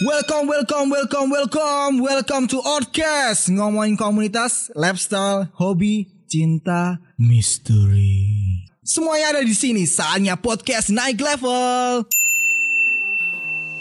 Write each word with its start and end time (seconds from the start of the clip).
Welcome, 0.00 0.48
welcome, 0.48 0.88
welcome, 0.88 1.28
welcome, 1.28 2.00
welcome 2.00 2.44
to 2.48 2.56
Outcast 2.64 3.52
ngomongin 3.52 4.00
komunitas, 4.00 4.72
lifestyle, 4.72 5.52
hobi, 5.60 6.08
cinta, 6.24 6.96
misteri. 7.20 8.64
Semuanya 8.80 9.36
ada 9.36 9.42
di 9.44 9.52
sini. 9.52 9.84
Saatnya 9.84 10.40
podcast 10.40 10.88
naik 10.88 11.20
level. 11.20 12.08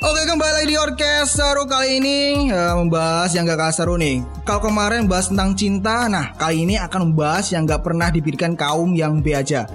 Oke 0.04 0.22
kembali 0.28 0.54
lagi 0.60 0.68
di 0.68 0.76
Orkes 0.76 1.40
seru 1.40 1.64
kali 1.64 2.04
ini 2.04 2.52
eh, 2.52 2.74
membahas 2.76 3.32
yang 3.32 3.48
gak 3.48 3.56
kalah 3.56 3.72
seru 3.72 3.96
nih. 3.96 4.20
Kalau 4.44 4.60
kemarin 4.60 5.08
bahas 5.08 5.32
tentang 5.32 5.56
cinta, 5.56 6.12
nah 6.12 6.36
kali 6.36 6.68
ini 6.68 6.76
akan 6.76 7.16
membahas 7.16 7.48
yang 7.56 7.64
gak 7.64 7.88
pernah 7.88 8.12
dipikirkan 8.12 8.60
kaum 8.60 8.92
yang 8.92 9.24
B 9.24 9.40
aja. 9.40 9.72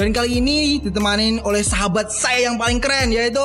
Dan 0.00 0.16
kali 0.16 0.40
ini 0.40 0.80
ditemanin 0.80 1.44
oleh 1.44 1.60
sahabat 1.60 2.08
saya 2.08 2.48
yang 2.48 2.56
paling 2.56 2.80
keren 2.80 3.12
yaitu 3.12 3.44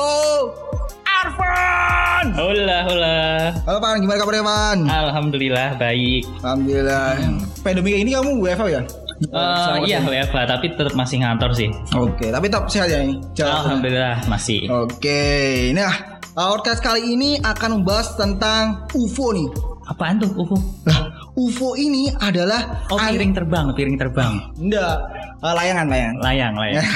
Arfan. 1.20 2.32
Hola, 2.32 2.78
hola. 2.88 3.52
Halo 3.68 3.76
Pan, 3.76 4.00
gimana 4.00 4.24
kabarnya 4.24 4.40
Pan? 4.40 4.78
Alhamdulillah 4.88 5.76
baik. 5.76 6.24
Alhamdulillah. 6.40 7.20
Pandemi 7.60 8.00
ini 8.00 8.16
kamu 8.16 8.40
WFH 8.40 8.62
ya? 8.72 8.80
Eh 9.28 9.76
iya 9.84 10.00
WFH 10.00 10.48
tapi 10.48 10.72
tetap 10.72 10.96
masih 10.96 11.20
ngantor 11.20 11.52
sih. 11.52 11.68
Oke, 11.92 12.32
tapi 12.32 12.48
tetap 12.48 12.72
sehat 12.72 12.88
ya 12.88 13.04
ini. 13.04 13.20
Jalan. 13.36 13.52
Alhamdulillah 13.52 14.16
masih. 14.32 14.64
Oke, 14.72 15.68
nah 15.76 15.92
podcast 16.32 16.80
kali 16.80 17.12
ini 17.12 17.36
akan 17.44 17.84
membahas 17.84 18.16
tentang 18.16 18.88
UFO 18.96 19.36
nih. 19.36 19.48
Apaan 19.92 20.24
tuh 20.24 20.32
UFO? 20.40 20.56
Lah, 20.88 21.04
UFO 21.36 21.76
ini 21.76 22.08
adalah 22.16 22.88
Oh 22.88 22.96
piring 22.96 23.36
terbang, 23.36 23.76
piring 23.76 23.96
terbang. 24.00 24.40
Enggak, 24.56 25.04
eh, 25.40 25.54
layangan, 25.56 25.86
layangan. 25.88 26.16
Layang, 26.20 26.54
layang. 26.56 26.86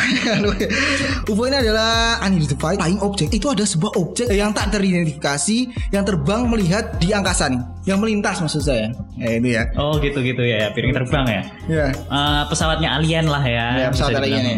UFO 1.30 1.42
ini 1.48 1.56
adalah 1.64 2.20
unidentified 2.24 2.76
flying 2.76 3.00
object. 3.00 3.30
Itu 3.32 3.50
ada 3.50 3.64
sebuah 3.64 3.92
objek 3.96 4.28
yang 4.32 4.52
tak 4.52 4.76
teridentifikasi 4.76 5.58
yang 5.90 6.04
terbang 6.04 6.44
melihat 6.48 7.00
di 7.00 7.10
angkasa 7.16 7.48
nih, 7.48 7.62
yang 7.88 7.98
melintas 7.98 8.40
maksud 8.40 8.60
saya. 8.60 8.92
Ya 9.16 9.30
itu 9.36 9.48
ya. 9.56 9.62
Oh 9.80 9.96
gitu-gitu 9.96 10.42
ya, 10.44 10.68
piring 10.76 10.92
terbang 10.92 11.26
ya. 11.26 11.42
Ya. 11.68 11.86
Eh, 11.92 12.42
pesawatnya 12.48 13.00
alien 13.00 13.26
lah 13.28 13.44
ya. 13.44 13.66
Ya, 13.84 13.88
pesawat 13.88 14.20
alien 14.20 14.44
ya. 14.44 14.56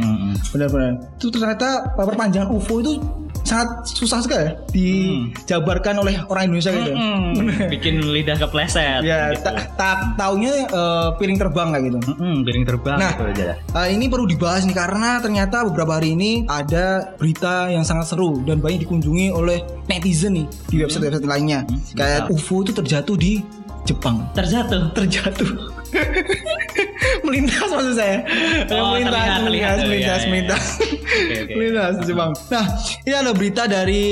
Benar-benar. 0.51 0.93
Itu 1.19 1.29
ternyata 1.31 1.95
perpanjangan 1.95 2.49
UFO 2.51 2.83
itu 2.83 2.99
sangat 3.47 3.69
susah 3.87 4.19
sekali 4.21 4.43
ya 4.43 4.53
dijabarkan 4.69 5.95
oleh 5.97 6.19
orang 6.27 6.51
Indonesia 6.51 6.75
gitu. 6.75 6.93
Mm, 6.93 7.33
Bikin 7.71 7.95
lidah 8.05 8.37
kepleset. 8.37 9.01
Ya, 9.01 9.31
gitu. 9.31 9.47
tak 9.47 9.73
tak 9.75 9.99
taunya 10.15 10.67
eh, 10.67 11.09
piring 11.17 11.39
terbang 11.39 11.69
kayak 11.71 11.85
gitu. 11.87 11.99
Mm-mm, 12.11 12.35
piring 12.43 12.65
terbang 12.65 12.99
Nah, 12.99 13.13
gitu 13.15 13.25
aja. 13.33 13.55
eh, 13.57 13.89
ini 13.89 14.05
perlu 14.07 14.27
dibahas 14.27 14.67
nih 14.67 14.75
karena 14.75 15.23
ternyata 15.23 15.63
beberapa 15.65 15.97
hari 15.97 16.13
ini 16.13 16.45
ada 16.45 17.15
berita 17.15 17.71
yang 17.71 17.87
sangat 17.87 18.11
seru 18.11 18.43
dan 18.43 18.59
banyak 18.59 18.83
dikunjungi 18.83 19.31
oleh 19.31 19.63
netizen 19.87 20.35
nih 20.35 20.47
di 20.67 20.83
website-website 20.83 21.25
lainnya. 21.25 21.63
Kayak 21.95 22.27
misal? 22.27 22.35
UFO 22.35 22.57
itu 22.61 22.73
terjatuh 22.75 23.17
di 23.17 23.33
Jepang. 23.87 24.27
Terjatuh. 24.35 24.91
Terjatuh. 24.93 25.51
melintas 27.27 27.69
maksud 27.69 27.95
saya. 27.95 28.19
Oh, 28.75 28.95
melintas, 28.95 29.15
terlihat, 29.15 29.39
melintas, 29.41 29.43
terlihat. 29.47 29.77
Oh, 29.79 29.87
melintas, 29.87 30.21
melintas. 30.27 30.65
Di 31.07 32.05
Jepang. 32.05 32.31
Nah, 32.51 32.65
ini 33.03 33.15
ada 33.15 33.33
berita 33.33 33.65
dari 33.65 34.05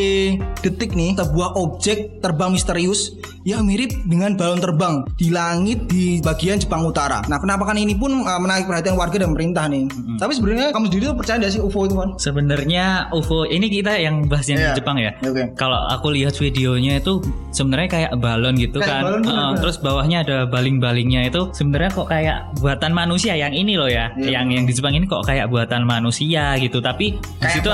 Detik 0.57 0.95
nih, 0.95 1.13
sebuah 1.15 1.59
objek 1.59 2.21
terbang 2.21 2.51
misterius 2.51 3.13
yang 3.45 3.61
mirip 3.63 3.93
dengan 4.03 4.33
balon 4.33 4.57
terbang 4.57 4.95
di 5.15 5.29
langit 5.29 5.85
di 5.85 6.17
bagian 6.19 6.57
Jepang 6.57 6.81
Utara. 6.83 7.21
Nah, 7.29 7.37
penampakan 7.37 7.77
ini 7.77 7.93
pun 7.93 8.25
uh, 8.25 8.41
menarik 8.41 8.65
perhatian 8.65 8.97
warga 8.97 9.21
dan 9.21 9.29
pemerintah 9.31 9.69
nih. 9.69 9.85
Tapi 10.17 10.33
sebenarnya 10.33 10.73
kamu 10.73 10.85
sendiri 10.89 11.03
tuh 11.05 11.17
percaya 11.19 11.37
gak 11.39 11.53
sih 11.53 11.61
UFO 11.61 11.85
itu 11.85 11.95
kan? 11.95 12.09
Sebenarnya 12.17 12.85
UFO 13.13 13.45
ini 13.45 13.69
kita 13.69 13.93
yang 13.95 14.25
bahas 14.25 14.47
yang 14.47 14.57
Iya. 14.57 14.73
di 14.73 14.81
Jepang 14.81 14.97
ya. 14.97 15.13
Oke. 15.21 15.45
Kalau 15.55 15.77
aku 15.85 16.09
lihat 16.11 16.33
videonya 16.35 16.97
itu 16.97 17.21
sebenarnya 17.51 17.89
kayak 17.91 18.13
balon 18.17 18.57
gitu 18.57 18.81
Kayak 18.81 18.89
kan. 18.89 19.03
balon, 19.05 19.21
Heeh, 19.21 19.29
bener-bener. 19.29 19.61
terus 19.61 19.77
bawahnya 19.79 20.19
ada 20.23 20.37
baling-balingnya 20.49 21.21
itu 21.29 21.43
sebenarnya 21.53 21.91
kok 21.93 22.09
kayak 22.09 22.37
buatan 22.57 22.93
manusia 22.95 23.37
yang 23.37 23.53
ini 23.53 23.77
loh 23.77 23.91
ya. 23.91 24.09
Iya. 24.17 24.41
Yang 24.41 24.47
yang 24.51 24.65
di 24.65 24.73
Jepang 24.73 24.95
ini 24.95 25.05
kok 25.05 25.21
kayak 25.23 25.53
buatan 25.53 25.85
manusia 25.85 26.57
gitu. 26.57 26.81
Tapi 26.85 27.17
di 27.17 27.49
situ 27.49 27.69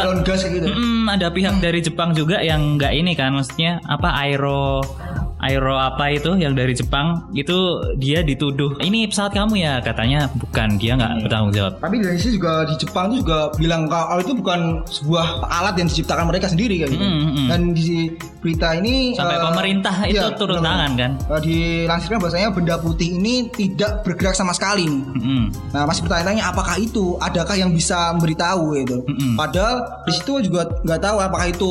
gitu. 0.55 0.67
Mm, 0.71 1.11
ada 1.11 1.27
pihak 1.35 1.59
dari 1.59 1.83
Jepang 1.83 2.15
juga 2.15 2.39
yang 2.39 2.79
nggak 2.79 2.95
ini 2.95 3.19
kan 3.19 3.35
maksudnya 3.35 3.83
apa 3.91 4.15
aero 4.23 4.79
aero 5.41 5.75
apa 5.75 6.11
itu 6.11 6.35
yang 6.35 6.53
dari 6.53 6.73
Jepang 6.73 7.29
itu 7.33 7.57
dia 7.97 8.21
dituduh 8.21 8.77
ini 8.79 9.05
pesawat 9.05 9.33
kamu 9.33 9.55
ya 9.59 9.81
katanya 9.81 10.29
bukan 10.33 10.77
dia 10.77 10.89
Iya. 10.91 10.95
nggak 10.97 11.13
bertanggung 11.23 11.53
jawab 11.53 11.73
Tapi 11.79 11.97
dari 11.99 12.19
sini 12.19 12.33
juga 12.35 12.53
di 12.63 12.75
Jepang 12.77 13.05
tuh 13.09 13.19
juga 13.19 13.39
bilang 13.55 13.87
kalau 13.87 14.19
itu 14.19 14.33
bukan 14.33 14.61
sebuah 14.85 15.27
alat 15.45 15.75
yang 15.75 15.87
diciptakan 15.87 16.27
mereka 16.27 16.47
sendiri 16.47 16.77
kayak 16.77 16.91
gitu. 16.91 17.01
Mm, 17.01 17.15
mm, 17.15 17.31
mm. 17.31 17.47
Dan 17.47 17.61
di 17.71 17.89
berita 18.37 18.69
ini 18.73 19.15
sampai 19.15 19.35
eh, 19.35 19.43
pemerintah 19.45 19.97
itu 20.05 20.17
iya, 20.17 20.35
turun 20.35 20.59
benar-benar. 20.59 20.67
tangan 20.67 20.91
kan 20.97 21.13
Eh, 21.31 21.41
dilansirkan 21.41 22.19
bahwasanya 22.19 22.49
benda 22.51 22.75
putih 22.77 23.09
ini 23.13 23.35
tidak 23.49 24.03
bergerak 24.03 24.35
sama 24.35 24.51
sekali 24.51 24.85
nih. 24.85 25.03
Mm-mm. 25.15 25.43
Nah 25.71 25.83
masih 25.85 26.03
bertanya-tanya 26.03 26.43
apakah 26.45 26.77
itu, 26.77 27.15
adakah 27.19 27.55
yang 27.55 27.71
bisa 27.71 28.11
memberitahu 28.13 28.65
gitu. 28.77 28.97
Mm-mm. 29.05 29.35
Padahal 29.35 29.77
di 30.03 30.13
situ 30.13 30.43
juga 30.43 30.67
nggak 30.81 31.01
tahu 31.01 31.17
apakah 31.19 31.47
itu 31.47 31.71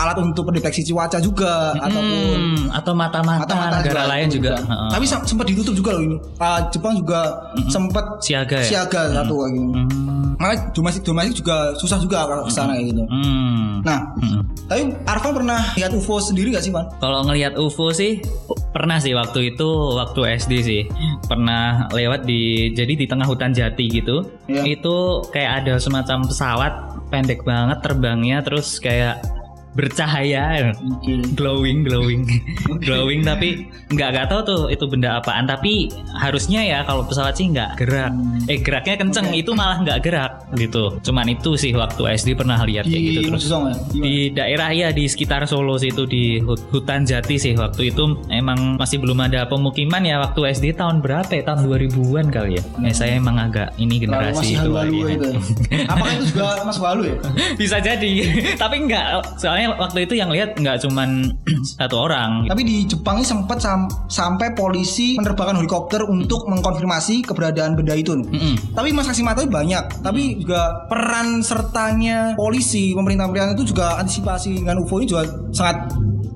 alat 0.00 0.16
untuk 0.18 0.42
pendeteksi 0.44 0.80
cuaca 0.84 1.18
juga 1.18 1.72
ataupun 1.76 2.38
Hmm, 2.40 2.66
atau 2.70 2.92
mata-mata 2.92 3.44
mata-mata 3.44 3.76
negara 3.78 4.04
lain 4.08 4.26
juga, 4.28 4.56
juga. 4.56 4.66
Heeh. 4.66 4.90
Tapi 4.90 5.04
sem- 5.04 5.26
sempat 5.26 5.46
ditutup 5.46 5.74
juga 5.74 5.90
loh 5.92 6.02
ini. 6.02 6.16
Ah, 6.36 6.66
Jepang 6.68 6.94
juga 6.94 7.20
sempat 7.66 8.04
Siaga 8.20 8.58
ya? 8.58 8.66
siaga 8.66 9.02
satu 9.12 9.34
kayak 9.38 9.52
gitu. 9.52 9.70
Hmm. 9.70 9.88
Makanya 10.34 10.58
domestik 10.72 11.02
domestik 11.02 11.34
juga 11.36 11.56
susah 11.76 11.98
juga 11.98 12.24
kalau 12.24 12.42
ke 12.42 12.50
sana 12.50 12.72
kayak 12.72 12.86
gitu. 12.88 13.02
Hmm. 13.06 13.80
Nah, 13.80 13.98
Hmm. 14.16 14.42
tapi 14.66 14.80
Arfan 15.04 15.32
pernah 15.34 15.60
lihat 15.74 15.92
UFO 15.92 16.16
sendiri 16.18 16.48
gak 16.50 16.62
sih, 16.62 16.70
Pan? 16.70 16.88
Kalau 16.96 17.20
ngelihat 17.22 17.54
UFO 17.54 17.90
sih 17.90 18.24
pernah 18.70 18.96
sih 18.96 19.12
waktu 19.12 19.50
itu 19.50 19.68
waktu 19.92 20.20
SD 20.38 20.52
sih 20.60 20.82
pernah 21.22 21.90
lewat 21.90 22.22
di 22.22 22.40
jadi 22.70 22.92
di 22.94 23.04
tengah 23.04 23.26
hutan 23.26 23.50
jati 23.50 23.86
gitu 23.90 24.22
Iya. 24.46 24.62
itu 24.68 24.94
kayak 25.28 25.64
ada 25.64 25.74
semacam 25.76 26.22
pesawat 26.22 26.72
pendek 27.08 27.42
banget 27.42 27.78
terbangnya 27.80 28.38
terus 28.40 28.78
kayak 28.78 29.18
bercahaya. 29.72 30.74
Glowing 31.34 31.86
glowing. 31.86 32.22
Glowing 32.86 33.22
tapi 33.22 33.66
nggak 33.90 34.08
nggak 34.12 34.26
tahu 34.30 34.40
tuh 34.42 34.60
itu 34.68 34.84
benda 34.86 35.18
apaan. 35.18 35.46
Tapi 35.46 35.90
harusnya 36.16 36.60
ya 36.62 36.78
kalau 36.84 37.06
pesawat 37.06 37.34
sih 37.34 37.50
nggak. 37.50 37.78
Gerak. 37.78 38.12
Eh 38.46 38.58
geraknya 38.60 38.96
kenceng. 38.98 39.30
Itu 39.32 39.54
malah 39.54 39.82
nggak 39.82 39.98
gerak 40.02 40.32
gitu. 40.56 40.98
Cuman 41.00 41.26
itu 41.30 41.54
sih 41.54 41.70
waktu 41.72 42.02
SD 42.16 42.34
pernah 42.34 42.58
lihat 42.62 42.86
kayak 42.86 43.02
gitu 43.02 43.20
Di 43.20 43.26
terus 43.30 43.44
ya? 43.46 43.58
Di 43.90 44.14
daerah 44.32 44.70
ya 44.70 44.88
di 44.90 45.04
sekitar 45.06 45.46
Solo 45.46 45.78
sih 45.78 45.90
itu 45.90 46.04
di 46.06 46.38
hut- 46.38 46.66
hutan 46.70 47.06
jati 47.06 47.36
sih 47.38 47.54
waktu 47.54 47.90
itu. 47.94 48.18
Emang 48.30 48.76
masih 48.76 48.98
belum 48.98 49.18
ada 49.22 49.46
pemukiman 49.46 50.02
ya 50.02 50.20
waktu 50.20 50.54
SD 50.54 50.76
tahun 50.76 51.00
berapa 51.00 51.30
ya? 51.30 51.42
Tahun 51.46 51.66
2000-an 51.66 52.26
kali 52.30 52.58
ya? 52.58 52.62
Eh, 52.84 52.94
saya 52.94 53.16
emang 53.16 53.38
agak 53.38 53.74
ini 53.76 53.96
Lalu 53.96 54.02
generasi 54.06 54.36
masih 54.36 54.54
itu 54.54 54.70
ya. 54.70 55.14
itu. 55.14 55.30
Apakah 55.86 56.12
itu 56.14 56.24
juga 56.34 56.44
masuk 56.64 56.84
halu 56.86 57.02
ya? 57.06 57.16
bisa 57.60 57.76
jadi. 57.78 58.12
Tapi 58.62 58.76
enggak 58.86 59.04
soalnya 59.36 59.59
waktu 59.68 60.08
itu 60.08 60.14
yang 60.16 60.30
lihat 60.32 60.56
enggak 60.56 60.80
cuman 60.80 61.34
satu 61.80 61.96
orang 62.08 62.46
Tapi 62.48 62.62
di 62.64 62.76
Jepang 62.86 63.20
ini 63.20 63.26
sempat 63.26 63.58
sam- 63.60 63.90
sampai 64.08 64.54
polisi 64.54 65.18
menerbangkan 65.20 65.60
helikopter 65.60 66.06
untuk 66.06 66.46
mengkonfirmasi 66.48 67.26
keberadaan 67.26 67.76
benda 67.76 67.92
itu. 67.92 68.16
nih. 68.16 68.26
Mm-mm. 68.30 68.54
Tapi 68.72 68.88
mas 68.94 69.10
saksi 69.10 69.22
mata 69.26 69.42
banyak. 69.44 70.00
Tapi 70.00 70.40
juga 70.40 70.86
peran 70.86 71.42
sertanya 71.42 72.38
polisi, 72.38 72.94
pemerintah-pemerintah 72.94 73.58
itu 73.58 73.74
juga 73.74 73.98
antisipasi 74.00 74.62
dengan 74.62 74.80
UFO 74.80 75.02
ini 75.02 75.08
juga 75.10 75.26
sangat 75.50 75.90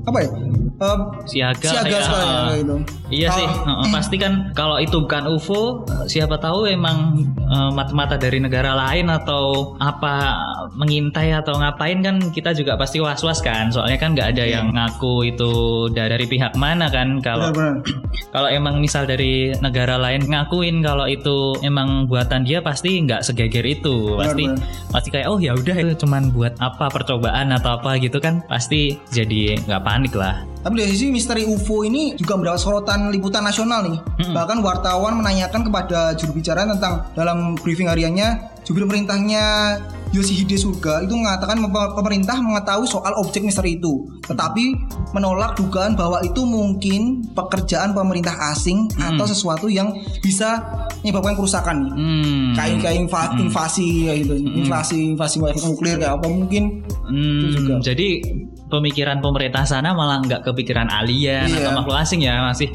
apa 0.05 0.19
ya? 0.21 0.31
Eh, 0.75 0.99
siaga 1.31 1.71
siaga 1.71 1.87
ya, 1.87 2.03
sekali 2.03 2.27
ya, 2.27 2.35
uh, 2.35 2.51
gitu. 2.59 2.77
Iya 3.15 3.29
sih, 3.31 3.47
Kalau- 3.47 3.63
Heeh, 3.71 3.89
pasti 3.95 4.17
kan 4.19 4.33
kalau 4.53 4.77
itu 4.83 4.97
bukan 4.99 5.25
UFO, 5.31 5.87
siapa 6.11 6.35
tahu 6.35 6.67
emang 6.67 7.15
eh, 7.39 7.71
mata-mata 7.71 8.19
dari 8.19 8.43
negara 8.43 8.75
lain 8.75 9.07
atau 9.07 9.77
apa 9.79 10.35
mengintai 10.75 11.31
atau 11.31 11.55
ngapain 11.55 12.03
kan 12.03 12.19
kita 12.35 12.51
juga 12.51 12.75
pasti 12.75 12.99
was-was 12.99 13.39
kan. 13.39 13.71
Soalnya 13.71 14.03
kan 14.03 14.19
nggak 14.19 14.35
ada 14.35 14.45
yang 14.45 14.75
ngaku 14.75 15.31
itu 15.31 15.53
dari 15.95 16.27
pihak 16.27 16.59
mana 16.59 16.91
kan. 16.91 17.23
Kalau 17.23 17.55
kalau 18.35 18.49
emang 18.51 18.83
misal 18.83 19.07
dari 19.07 19.55
negara 19.63 19.95
lain 19.95 20.27
ngakuin 20.27 20.83
kalau 20.83 21.07
itu 21.07 21.55
emang 21.63 22.11
buatan 22.11 22.43
dia 22.43 22.59
pasti 22.59 22.99
nggak 22.99 23.23
segeger 23.23 23.63
itu. 23.63 24.19
Pasti 24.19 24.51
Benar-benar. 24.51 24.91
pasti 24.91 25.09
kayak 25.15 25.29
oh 25.31 25.39
ya 25.39 25.55
udah 25.55 25.77
itu 25.79 25.95
cuman 26.03 26.35
buat 26.35 26.59
apa 26.59 26.91
percobaan 26.91 27.55
atau 27.55 27.79
apa 27.79 27.95
gitu 28.03 28.19
kan. 28.19 28.43
Pasti 28.51 28.99
jadi 29.15 29.55
nggak 29.63 29.85
panik 29.87 30.17
lah. 30.19 30.43
Tapi 30.65 30.81
dari 30.81 30.89
sisi 30.97 31.13
misteri 31.13 31.45
UFO 31.45 31.85
ini 31.85 32.17
juga 32.17 32.41
mendapat 32.41 32.57
sorotan 32.57 33.13
liputan 33.13 33.45
nasional 33.45 33.85
nih. 33.85 34.01
Bahkan 34.33 34.65
wartawan 34.65 35.21
menanyakan 35.21 35.61
kepada 35.69 36.17
juru 36.17 36.41
bicara 36.41 36.65
tentang 36.65 37.13
dalam 37.13 37.53
briefing 37.61 37.93
hariannya, 37.93 38.65
jubir 38.65 38.89
pemerintahnya 38.89 39.77
Yoshihide 40.15 40.55
Suga 40.55 41.03
itu 41.03 41.11
mengatakan 41.13 41.59
pemerintah 41.91 42.39
mengetahui 42.39 42.87
soal 42.87 43.11
objek 43.17 43.43
misteri 43.43 43.75
itu, 43.75 44.07
tetapi 44.23 44.79
menolak 45.11 45.53
dugaan 45.55 45.93
bahwa 45.93 46.23
itu 46.23 46.41
mungkin 46.41 47.27
pekerjaan 47.29 47.91
pemerintah 47.91 48.33
asing 48.49 48.87
atau 48.95 49.27
sesuatu 49.27 49.67
yang 49.67 49.91
bisa 50.21 50.63
menyebabkan 51.03 51.35
kerusakan 51.35 51.77
nih. 51.81 51.93
Hmm. 51.93 52.49
Kayak 52.55 52.77
kayak 52.81 52.97
inva- 53.03 53.35
invasi 53.37 53.87
kayak 54.07 54.19
gitu, 54.23 54.35
invasi 54.57 54.97
invasi 55.11 55.37
nuklir 55.43 55.99
kayak 55.99 56.15
apa 56.15 56.27
mungkin 56.27 56.63
Hmm, 57.05 57.51
juga. 57.51 57.75
jadi 57.85 58.23
pemikiran 58.67 59.19
pemerintah 59.19 59.63
sana 59.63 59.93
malah 59.93 60.19
nggak 60.21 60.41
kepikiran 60.43 60.89
alien 60.89 61.47
Iya. 61.47 61.69
atau 61.69 61.77
makhluk 61.77 61.99
asing 61.99 62.23
ya 62.23 62.41
masih 62.41 62.71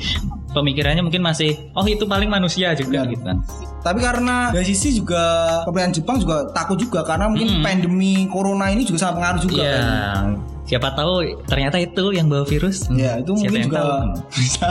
pemikirannya 0.51 1.03
mungkin 1.05 1.21
masih 1.21 1.71
oh 1.77 1.85
itu 1.85 2.05
paling 2.09 2.29
manusia 2.29 2.73
juga 2.73 3.05
Benar. 3.05 3.13
gitu 3.13 3.23
kan. 3.25 3.37
Tapi 3.79 3.99
karena 4.03 4.35
dari 4.51 4.65
sisi 4.67 4.99
juga 4.99 5.23
pemerintahan 5.63 5.95
Jepang 5.95 6.17
juga 6.19 6.49
takut 6.51 6.75
juga 6.75 6.99
karena 7.05 7.31
mungkin 7.31 7.63
pandemi 7.63 8.27
corona 8.27 8.67
ini 8.73 8.83
juga 8.83 9.07
sangat 9.07 9.15
pengaruh 9.21 9.41
juga. 9.45 9.61
Iya. 9.63 9.73
kan. 9.79 10.25
Siapa 10.69 10.93
tahu 10.93 11.13
ternyata 11.49 11.81
itu 11.81 12.13
yang 12.13 12.29
bawa 12.29 12.45
virus. 12.45 12.85
Ya 12.93 13.17
itu 13.17 13.33
Siapa 13.33 13.49
mungkin 13.49 13.61
juga 13.65 13.81
bisa 14.37 14.67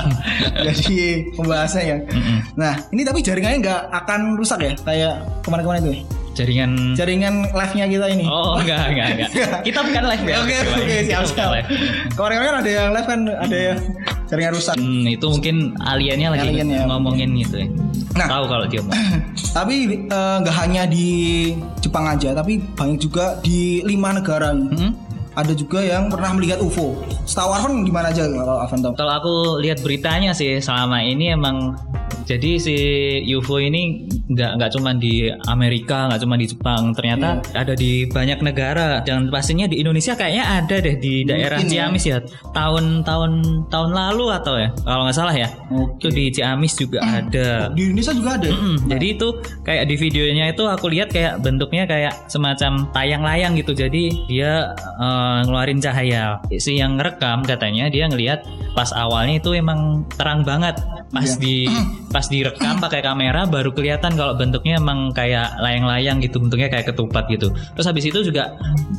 jadi 0.54 0.98
pembahasan 1.34 1.82
ya. 1.82 1.98
Nah 2.54 2.74
ini 2.94 3.02
tapi 3.02 3.18
jaringannya 3.24 3.58
nggak 3.66 3.82
akan 4.04 4.20
rusak 4.38 4.58
ya 4.62 4.72
kayak 4.86 5.14
kemarin-kemarin 5.42 5.82
itu. 5.82 5.92
ya? 5.98 6.02
Jaringan 6.38 6.94
Jaringan 6.94 7.50
live-nya 7.50 7.84
kita 7.90 8.06
ini. 8.14 8.24
Oh 8.30 8.54
enggak 8.62 8.94
enggak 8.94 9.06
enggak. 9.10 9.30
Kita 9.66 9.80
bukan 9.82 10.02
live 10.06 10.24
ya. 10.24 10.36
Oke 10.38 10.56
oke 10.62 10.96
siap 11.02 11.22
siap. 11.26 11.50
Kemarin-kemarin 12.14 12.56
ada 12.62 12.70
yang 12.70 12.88
live 12.94 13.08
kan 13.10 13.20
ada 13.26 13.56
yang 13.58 13.78
jaringan 14.28 14.52
rusak. 14.54 14.74
Hmm, 14.76 15.08
itu 15.08 15.26
mungkin 15.26 15.56
aliennya 15.82 16.28
lagi 16.36 16.46
Alien 16.52 16.68
ya, 16.68 16.82
ngomongin 16.86 17.32
gitu 17.42 17.64
ya. 17.64 17.68
Nah. 18.14 18.28
Tahu 18.28 18.44
kalau 18.46 18.64
dia. 18.68 18.82
Tapi 19.56 19.74
eh, 20.06 20.36
nggak 20.44 20.56
hanya 20.62 20.82
di 20.86 21.08
Jepang 21.82 22.04
aja, 22.06 22.36
tapi 22.36 22.60
banyak 22.60 23.00
juga 23.00 23.40
di 23.40 23.80
lima 23.82 24.12
negara. 24.14 24.52
Hmm? 24.52 25.07
Ada 25.38 25.54
juga 25.54 25.78
yang 25.78 26.10
pernah 26.10 26.34
melihat 26.34 26.58
UFO. 26.58 26.98
Setahu 27.22 27.54
Arfan 27.54 27.86
di 27.86 27.94
mana 27.94 28.10
aja 28.10 28.26
kalau 28.26 28.58
tahu? 28.66 28.92
Kalau 28.98 29.12
aku 29.22 29.34
lihat 29.62 29.78
beritanya 29.86 30.34
sih 30.34 30.58
selama 30.58 30.98
ini 30.98 31.30
emang 31.30 31.78
jadi 32.28 32.60
si 32.60 32.76
UFO 33.30 33.56
ini 33.56 34.04
nggak 34.28 34.60
nggak 34.60 34.70
cuma 34.76 34.92
di 34.92 35.32
Amerika, 35.48 36.12
nggak 36.12 36.20
cuma 36.20 36.36
di 36.36 36.44
Jepang, 36.44 36.92
ternyata 36.92 37.40
Iya. 37.40 37.64
ada 37.64 37.72
di 37.72 38.04
banyak 38.04 38.44
negara 38.44 39.00
dan 39.00 39.32
pastinya 39.32 39.64
di 39.64 39.80
Indonesia 39.80 40.12
kayaknya 40.12 40.44
ada 40.60 40.76
deh 40.76 40.96
di 41.00 41.24
daerah 41.24 41.56
Mungkin 41.56 41.72
ya. 41.72 41.88
Ciamis 41.88 42.04
ya. 42.04 42.18
Tahun-tahun 42.52 43.32
tahun 43.72 43.90
lalu 43.96 44.26
atau 44.36 44.60
ya 44.60 44.68
kalau 44.84 45.08
nggak 45.08 45.16
salah 45.16 45.32
ya. 45.32 45.48
Oke. 45.72 46.04
Itu 46.04 46.08
di 46.12 46.24
Ciamis 46.34 46.74
juga 46.76 47.00
ada. 47.00 47.72
Di 47.72 47.82
Indonesia 47.88 48.12
juga 48.12 48.30
ada. 48.36 48.50
Mm, 48.52 48.76
Jadi 48.92 49.06
itu 49.08 49.28
kayak 49.64 49.84
di 49.88 49.94
videonya 49.96 50.44
itu 50.52 50.62
aku 50.68 50.86
lihat 50.92 51.08
kayak 51.08 51.40
bentuknya 51.40 51.88
kayak 51.88 52.12
semacam 52.28 52.84
tayang 52.92 53.22
layang 53.24 53.52
gitu. 53.56 53.72
Jadi 53.72 54.12
dia 54.28 54.76
ngeluarin 55.44 55.78
cahaya. 55.78 56.38
Si 56.54 56.76
yang 56.76 56.96
ngerekam 56.96 57.42
katanya 57.42 57.88
dia 57.88 58.06
ngelihat 58.06 58.44
pas 58.72 58.90
awalnya 58.92 59.38
itu 59.38 59.52
emang 59.52 60.06
terang 60.14 60.42
banget. 60.42 60.78
Pas 61.08 61.24
Iya. 61.24 61.40
di 61.40 61.56
pas 62.14 62.24
direkam 62.24 62.76
pakai 62.78 63.00
kamera 63.00 63.44
baru 63.44 63.72
kelihatan 63.72 64.12
kalau 64.12 64.32
bentuknya 64.32 64.76
emang 64.76 65.12
kayak 65.12 65.56
layang-layang 65.58 66.20
gitu, 66.20 66.36
bentuknya 66.36 66.68
kayak 66.68 66.88
ketupat 66.88 67.28
gitu. 67.28 67.48
Terus 67.74 67.86
habis 67.86 68.04
itu 68.04 68.20
juga 68.22 68.56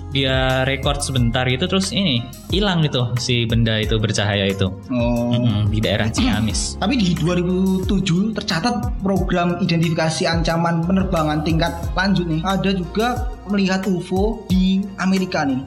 dia 0.10 0.66
record 0.66 1.00
sebentar 1.00 1.46
gitu 1.46 1.70
terus 1.70 1.94
ini 1.94 2.26
hilang 2.50 2.82
gitu 2.82 3.14
si 3.22 3.46
benda 3.46 3.78
itu 3.78 4.02
bercahaya 4.02 4.50
itu 4.50 4.66
Oh. 4.90 5.30
Mm-mm, 5.30 5.70
di 5.70 5.78
daerah 5.78 6.10
Ciamis. 6.16 6.82
Tapi 6.82 6.98
di 6.98 7.14
2007 7.14 7.86
tercatat 8.34 8.76
program 9.06 9.62
identifikasi 9.62 10.26
ancaman 10.26 10.82
penerbangan 10.82 11.46
tingkat 11.46 11.72
lanjut 11.94 12.26
nih. 12.26 12.42
Ada 12.42 12.72
juga 12.74 13.08
melihat 13.50 13.84
UFO 13.86 14.46
di 14.48 14.86
Amerika 14.98 15.44
nih. 15.44 15.62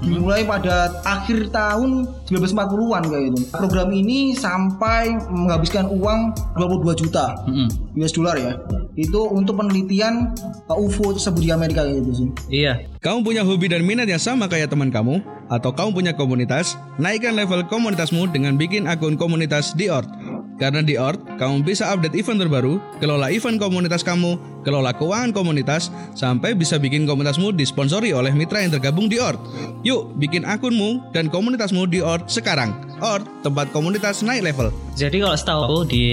Dimulai 0.00 0.44
pada 0.44 0.92
akhir 1.04 1.52
tahun 1.52 2.08
1940-an 2.28 3.02
kayak 3.08 3.24
gitu. 3.32 3.38
Program 3.52 3.88
ini 3.92 4.32
sampai 4.36 5.16
menghabiskan 5.28 5.88
uang 5.88 6.32
22 6.56 7.02
juta 7.06 7.36
Mm-mm. 7.48 7.68
US 7.96 8.12
dollar 8.12 8.36
ya. 8.36 8.56
Itu 8.96 9.28
untuk 9.28 9.60
penelitian 9.60 10.32
uh, 10.68 10.76
UFO 10.76 11.12
tersebut 11.12 11.44
di 11.44 11.50
Amerika 11.52 11.84
kayak 11.84 12.00
gitu 12.04 12.12
sih. 12.12 12.28
Iya, 12.48 12.88
Kamu 13.04 13.22
punya 13.22 13.44
hobi 13.44 13.68
dan 13.68 13.84
minat 13.84 14.08
yang 14.08 14.20
sama 14.20 14.48
kayak 14.48 14.72
teman 14.72 14.88
kamu? 14.88 15.20
Atau 15.46 15.70
kamu 15.76 15.90
punya 15.94 16.12
komunitas? 16.16 16.74
Naikkan 16.98 17.36
level 17.38 17.68
komunitasmu 17.70 18.32
dengan 18.34 18.58
bikin 18.58 18.88
akun 18.90 19.14
komunitas 19.14 19.76
di 19.78 19.86
Ort. 19.92 20.08
Karena 20.56 20.80
di 20.80 20.96
Ort, 20.96 21.20
kamu 21.36 21.68
bisa 21.68 21.92
update 21.92 22.16
event 22.16 22.40
terbaru, 22.40 22.80
kelola 22.96 23.28
event 23.28 23.60
komunitas 23.60 24.00
kamu, 24.00 24.40
kelola 24.64 24.96
keuangan 24.96 25.36
komunitas, 25.36 25.92
sampai 26.16 26.56
bisa 26.56 26.80
bikin 26.80 27.04
komunitasmu 27.04 27.52
disponsori 27.52 28.16
oleh 28.16 28.32
mitra 28.32 28.64
yang 28.64 28.72
tergabung 28.72 29.04
di 29.04 29.20
Ort. 29.20 29.36
Yuk, 29.84 30.16
bikin 30.16 30.48
akunmu 30.48 31.12
dan 31.12 31.28
komunitasmu 31.28 31.84
di 31.84 32.00
Ort 32.00 32.32
sekarang. 32.32 32.72
Ort, 33.04 33.28
tempat 33.44 33.68
komunitas 33.76 34.24
naik 34.24 34.48
level. 34.48 34.72
Jadi 34.96 35.20
kalau 35.20 35.36
setahu 35.36 35.60
aku 35.68 35.78
di 35.92 36.04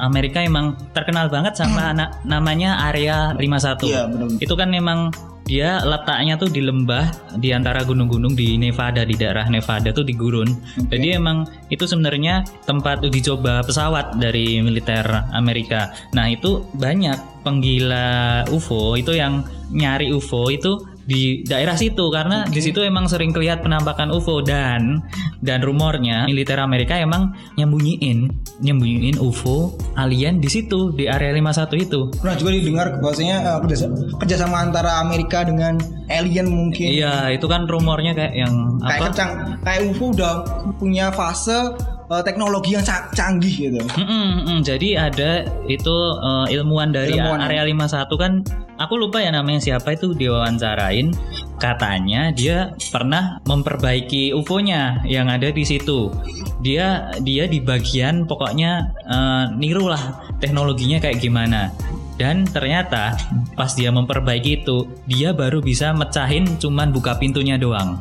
Amerika 0.00 0.40
emang 0.40 0.80
terkenal 0.96 1.28
banget 1.28 1.60
sama 1.60 1.92
anak 1.92 2.16
namanya 2.24 2.80
Area 2.88 3.36
51. 3.36 3.84
Iya, 3.84 4.08
benar. 4.08 4.28
Itu 4.40 4.56
kan 4.56 4.72
memang 4.72 5.12
dia 5.46 5.78
letaknya 5.86 6.34
tuh 6.34 6.50
di 6.50 6.58
lembah 6.58 7.38
di 7.38 7.54
antara 7.54 7.86
gunung-gunung 7.86 8.34
di 8.34 8.58
Nevada 8.58 9.06
di 9.06 9.14
daerah 9.14 9.46
Nevada 9.46 9.94
tuh 9.94 10.02
di 10.02 10.10
gurun. 10.10 10.50
Jadi 10.90 11.14
emang 11.14 11.46
itu 11.70 11.86
sebenarnya 11.86 12.42
tempat 12.66 13.06
uji 13.06 13.22
coba 13.22 13.62
pesawat 13.62 14.18
dari 14.18 14.58
militer 14.58 15.06
Amerika. 15.30 15.94
Nah, 16.18 16.26
itu 16.26 16.66
banyak 16.74 17.46
penggila 17.46 18.42
UFO 18.50 18.98
itu 18.98 19.14
yang 19.14 19.46
nyari 19.70 20.10
UFO 20.10 20.50
itu 20.50 20.95
di 21.06 21.46
daerah 21.46 21.78
situ 21.78 22.10
karena 22.10 22.42
di 22.50 22.58
situ 22.58 22.82
emang 22.82 23.06
sering 23.06 23.30
kelihatan 23.30 23.70
penampakan 23.70 24.10
UFO 24.10 24.42
dan 24.42 25.02
dan 25.38 25.62
rumornya 25.62 26.26
militer 26.26 26.58
Amerika 26.58 26.98
emang 26.98 27.30
nyembunyiin 27.54 28.26
nyembunyiin 28.58 29.16
UFO 29.22 29.78
alien 29.94 30.42
di 30.42 30.50
situ 30.50 30.90
di 30.92 31.06
area 31.06 31.30
51 31.30 31.86
itu. 31.86 32.00
Pernah 32.18 32.36
juga 32.36 32.50
didengar 32.52 32.86
bahwasanya 32.98 33.36
uh, 33.46 33.58
kerjasama, 33.62 33.94
kerjasama 34.18 34.56
antara 34.58 34.90
Amerika 34.98 35.46
dengan 35.46 35.78
alien 36.10 36.50
mungkin. 36.50 36.90
Iya, 36.90 37.30
itu 37.34 37.46
kan 37.46 37.70
rumornya 37.70 38.12
kayak 38.18 38.34
yang 38.34 38.54
kayak 38.82 39.00
apa? 39.00 39.06
kecang 39.14 39.32
kayak 39.62 39.80
UFO 39.94 40.04
udah 40.10 40.34
punya 40.78 41.14
fase 41.14 41.74
uh, 42.10 42.22
teknologi 42.22 42.74
yang 42.74 42.84
ca- 42.84 43.10
canggih 43.12 43.70
gitu. 43.70 43.80
Mm-mm, 43.82 44.28
mm, 44.46 44.60
jadi 44.62 45.10
ada 45.10 45.30
itu 45.66 45.96
uh, 46.22 46.46
ilmuwan 46.50 46.94
dari 46.94 47.18
Ilmuwan. 47.18 47.42
area 47.42 47.66
51 47.66 48.22
kan 48.22 48.32
aku 48.78 48.94
lupa 49.00 49.22
ya 49.22 49.32
namanya 49.32 49.60
siapa 49.62 49.96
itu 49.96 50.14
diwawancarain 50.14 51.12
katanya 51.56 52.30
dia 52.36 52.76
pernah 52.92 53.40
memperbaiki 53.48 54.36
UFO-nya 54.36 55.02
yang 55.08 55.32
ada 55.32 55.48
di 55.48 55.64
situ. 55.64 56.12
Dia 56.60 57.12
dia 57.22 57.48
di 57.48 57.60
bagian 57.60 58.24
pokoknya 58.28 58.92
uh, 59.08 59.44
niru 59.56 59.88
lah 59.88 60.20
teknologinya 60.40 61.00
kayak 61.00 61.20
gimana. 61.20 61.72
Dan 62.16 62.48
ternyata 62.48 63.12
pas 63.60 63.76
dia 63.76 63.92
memperbaiki 63.92 64.64
itu 64.64 64.88
dia 65.04 65.36
baru 65.36 65.60
bisa 65.60 65.92
mecahin 65.92 66.48
cuman 66.56 66.88
buka 66.88 67.20
pintunya 67.20 67.60
doang 67.60 68.00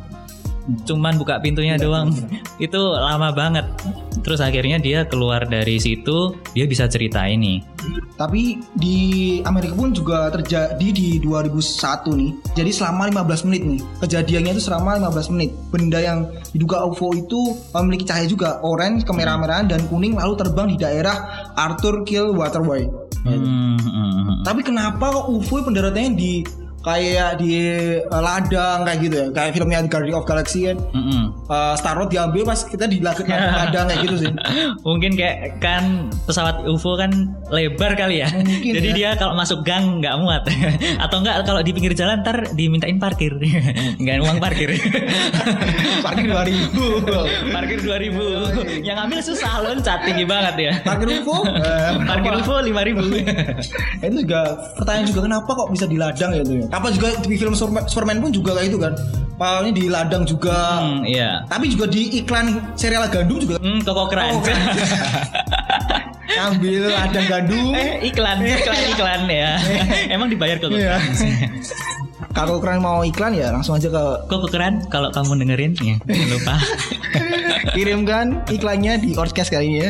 cuman 0.86 1.18
buka 1.22 1.38
pintunya 1.42 1.78
doang 1.78 2.10
itu 2.66 2.80
lama 2.80 3.30
banget 3.32 3.66
terus 4.26 4.42
akhirnya 4.42 4.82
dia 4.82 5.06
keluar 5.06 5.46
dari 5.46 5.78
situ 5.78 6.34
dia 6.58 6.66
bisa 6.66 6.90
cerita 6.90 7.26
ini 7.30 7.62
Tapi 8.16 8.58
di 8.74 8.98
Amerika 9.44 9.76
pun 9.76 9.92
juga 9.92 10.32
terjadi 10.32 10.88
di 10.90 11.20
2001 11.22 12.16
nih. 12.16 12.32
Jadi 12.56 12.72
selama 12.72 13.12
15 13.12 13.46
menit 13.46 13.62
nih. 13.62 13.82
Kejadiannya 14.02 14.52
itu 14.56 14.64
selama 14.64 14.98
15 14.98 15.34
menit. 15.36 15.52
Benda 15.70 16.00
yang 16.00 16.32
diduga 16.56 16.88
UFO 16.88 17.12
itu 17.14 17.60
memiliki 17.76 18.08
cahaya 18.08 18.26
juga 18.26 18.64
orange, 18.64 19.04
kemerah-merahan 19.04 19.68
dan 19.68 19.84
kuning 19.92 20.16
lalu 20.16 20.34
terbang 20.40 20.68
di 20.72 20.78
daerah 20.80 21.52
Arthur 21.60 22.08
Kill 22.08 22.34
Waterway. 22.34 22.88
Hmm, 23.26 23.78
hmm, 23.78 23.84
hmm. 23.84 24.38
Tapi 24.48 24.62
kenapa 24.64 25.12
kok 25.12 25.28
UFO 25.30 25.62
pendaratannya 25.66 26.12
di 26.16 26.32
kayak 26.86 27.42
di 27.42 27.54
uh, 28.06 28.22
ladang 28.22 28.86
kayak 28.86 29.00
gitu 29.02 29.16
ya? 29.18 29.28
Kayak 29.34 29.52
filmnya 29.52 29.80
Guardian 29.90 30.16
of 30.16 30.26
Galaxy 30.26 30.70
kan. 30.70 30.78
Hmm, 30.94 31.02
hmm. 31.04 31.24
Uh, 31.50 31.74
Star 31.74 31.98
Wars 31.98 32.08
diambil 32.08 32.46
pas 32.46 32.62
kita 32.62 32.86
di 32.86 33.02
ladang, 33.02 33.26
ladang 33.66 33.86
kayak 33.90 34.02
gitu 34.06 34.16
sih. 34.22 34.32
mungkin 34.82 35.18
kayak 35.18 35.58
kan 35.58 36.14
pesawat 36.26 36.62
UFO 36.64 36.94
kan 36.94 37.10
lebar 37.50 37.94
kali 37.94 38.22
ya 38.22 38.30
Mungkin 38.30 38.74
jadi 38.78 38.90
ya. 38.90 38.96
dia 38.96 39.10
kalau 39.16 39.34
masuk 39.34 39.62
gang 39.62 39.98
nggak 39.98 40.14
muat 40.18 40.46
atau 41.06 41.18
enggak 41.22 41.42
kalau 41.42 41.62
di 41.62 41.72
pinggir 41.74 41.94
jalan 41.94 42.22
ntar 42.22 42.46
dimintain 42.54 42.98
parkir 42.98 43.34
nggak 43.98 44.22
uang 44.22 44.38
parkir 44.38 44.70
Parkir 46.02 46.26
2000. 46.30 47.50
parkir 47.50 47.80
2000 47.82 48.86
yang 48.86 48.98
ambil 49.00 49.20
susah 49.22 49.62
loncat 49.62 50.06
tinggi 50.06 50.26
banget 50.26 50.56
ya 50.60 50.72
Parkir 50.86 51.22
UFO? 51.22 51.42
Eh, 51.46 51.92
parkir? 52.06 52.32
UFO 52.42 52.56
5000 52.62 54.06
itu 54.06 54.16
juga 54.22 54.42
pertanyaan 54.76 55.08
juga 55.08 55.22
kenapa 55.26 55.50
kok 55.50 55.70
bisa 55.72 55.86
di 55.86 55.98
ladang 55.98 56.32
ya 56.34 56.44
tuh 56.44 56.56
ya 56.62 56.66
apa 56.76 56.92
juga 56.92 57.16
di 57.24 57.36
film 57.40 57.56
Superman, 57.56 58.20
pun 58.20 58.32
juga 58.36 58.60
kayak 58.60 58.68
itu 58.72 58.80
kan 58.80 58.94
Pahalnya 59.36 59.76
di 59.76 59.92
ladang 59.92 60.24
juga 60.24 60.80
hmm, 60.80 61.04
iya 61.08 61.44
tapi 61.52 61.68
juga 61.68 61.92
di 61.92 62.24
iklan 62.24 62.56
serial 62.80 63.04
gandum 63.12 63.36
juga 63.40 63.60
Hmm, 63.60 63.84
Koko 63.84 64.08
Crunch. 64.08 64.48
ambil 66.36 66.92
ladang 66.92 67.26
gandum 67.32 67.72
eh, 67.74 68.12
iklan, 68.12 68.44
iklan, 68.44 68.80
iklan 68.96 69.22
ya. 69.32 69.52
Emang 70.12 70.28
dibayar 70.28 70.58
Koko 70.60 70.76
Iya. 70.76 71.00
Kalau 72.36 72.60
kalian 72.64 72.84
mau 72.84 73.02
iklan 73.08 73.32
ya 73.36 73.56
langsung 73.56 73.80
aja 73.80 73.88
ke 73.88 74.04
Koko 74.28 74.48
Crunch 74.52 74.88
kalau 74.92 75.10
kamu 75.12 75.46
dengerin 75.46 75.72
ya, 75.80 75.96
jangan 76.04 76.28
lupa. 76.36 76.56
Kirimkan 77.72 78.26
iklannya 78.52 79.00
di 79.00 79.16
podcast 79.16 79.52
kali 79.52 79.68
ini 79.72 79.80
ya. 79.88 79.90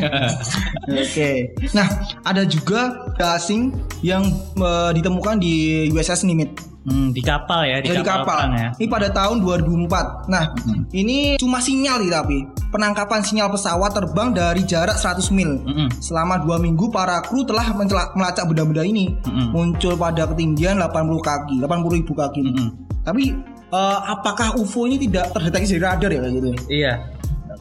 Oke. 0.89 1.54
Nah, 1.74 1.88
ada 2.24 2.46
juga 2.46 3.10
asing 3.18 3.74
yang 4.06 4.25
eh, 4.58 4.92
ditemukan 4.94 5.42
di 5.42 5.86
USS 5.89 6.25
Nimitz. 6.30 6.75
Hmm, 6.86 7.10
di 7.10 7.18
kapal 7.18 7.65
ya, 7.65 7.82
di 7.82 7.89
Dari 7.89 8.06
kapal, 8.06 8.22
kapal. 8.22 8.38
perang 8.46 8.54
ya. 8.54 8.70
Ini 8.77 8.88
pada 8.88 9.10
tahun 9.10 9.42
2004. 9.42 10.30
Nah, 10.30 10.54
Mm-mm. 10.54 10.86
ini 10.94 11.18
cuma 11.42 11.58
sinyal 11.58 12.06
nih 12.06 12.12
tapi 12.13 12.38
penangkapan 12.70 13.25
sinyal 13.25 13.50
pesawat 13.50 13.89
terbang 13.89 14.30
dari 14.38 14.62
jarak 14.70 14.94
100 14.94 15.34
mil. 15.34 15.65
Mm-mm. 15.65 15.89
Selama 15.98 16.38
dua 16.38 16.62
minggu 16.62 16.94
para 16.94 17.25
kru 17.25 17.42
telah 17.42 17.74
melacak 18.13 18.46
benda-benda 18.46 18.86
ini 18.86 19.18
Mm-mm. 19.25 19.50
muncul 19.50 19.98
pada 19.98 20.30
ketinggian 20.30 20.77
80 20.77 20.94
kaki, 21.25 21.56
80 21.65 21.98
ribu 21.98 22.13
kaki. 22.13 22.42
Mm-mm. 22.54 22.70
Tapi 23.01 23.34
eh, 23.74 24.00
apakah 24.06 24.54
UFO 24.62 24.86
ini 24.86 25.01
tidak 25.01 25.34
terdeteksi 25.34 25.82
dari 25.82 25.84
radar 25.89 26.10
ya 26.13 26.20
kayak 26.22 26.34
gitu? 26.38 26.50
Iya. 26.70 26.94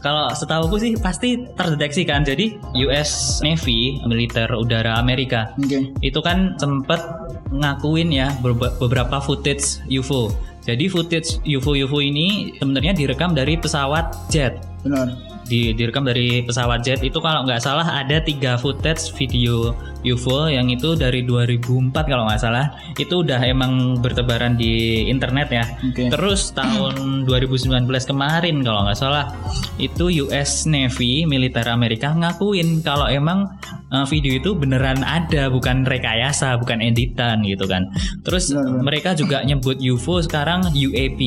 Kalau 0.05 0.29
setahuku 0.37 0.77
sih 0.77 0.93
pasti 1.01 1.49
terdeteksi 1.57 2.05
kan. 2.05 2.21
Jadi 2.29 2.61
US 2.85 3.41
Navy, 3.41 4.05
militer 4.05 4.53
udara 4.53 5.01
Amerika, 5.01 5.57
Oke. 5.57 5.97
itu 6.05 6.21
kan 6.21 6.61
sempet 6.61 7.01
ngakuin 7.49 8.13
ya 8.13 8.37
beberapa 8.79 9.17
footage 9.25 9.81
UFO. 9.89 10.29
Jadi 10.65 10.89
footage 10.89 11.41
UFO-UFO 11.45 12.01
ini 12.01 12.57
sebenarnya 12.57 12.93
direkam 12.97 13.33
dari 13.33 13.57
pesawat 13.57 14.29
jet. 14.29 14.61
Benar. 14.85 15.34
Di, 15.45 15.77
direkam 15.77 16.09
dari 16.09 16.41
pesawat 16.41 16.81
jet 16.81 17.01
itu 17.05 17.21
kalau 17.21 17.45
nggak 17.45 17.61
salah 17.61 17.85
ada 17.85 18.21
tiga 18.25 18.57
footage 18.57 19.13
video 19.13 19.77
UFO 20.05 20.53
yang 20.53 20.69
itu 20.69 20.93
dari 20.97 21.25
2004 21.25 21.93
kalau 21.93 22.29
nggak 22.29 22.41
salah 22.41 22.77
itu 22.97 23.25
udah 23.25 23.41
emang 23.41 24.01
bertebaran 24.05 24.57
di 24.57 25.05
internet 25.09 25.49
ya. 25.49 25.65
Oke. 25.81 26.13
Terus 26.13 26.53
tahun 26.53 26.95
2019 27.29 27.89
kemarin 27.89 28.61
kalau 28.61 28.85
nggak 28.85 28.99
salah 29.01 29.33
itu 29.81 30.25
US 30.29 30.69
Navy 30.69 31.25
militer 31.25 31.65
Amerika 31.69 32.13
ngakuin 32.13 32.85
kalau 32.85 33.09
emang 33.09 33.49
uh, 33.95 34.05
video 34.05 34.37
itu 34.37 34.53
beneran 34.53 35.01
ada 35.07 35.49
bukan 35.49 35.87
rekayasa 35.89 36.61
bukan 36.61 36.85
editan 36.85 37.41
gitu 37.47 37.65
kan. 37.65 37.89
Terus 38.27 38.53
Benar, 38.53 38.67
benar. 38.67 38.83
mereka 38.85 39.11
juga 39.17 39.39
nyebut 39.47 39.81
UFO 39.81 40.21
sekarang 40.21 40.69
UAP 40.75 41.21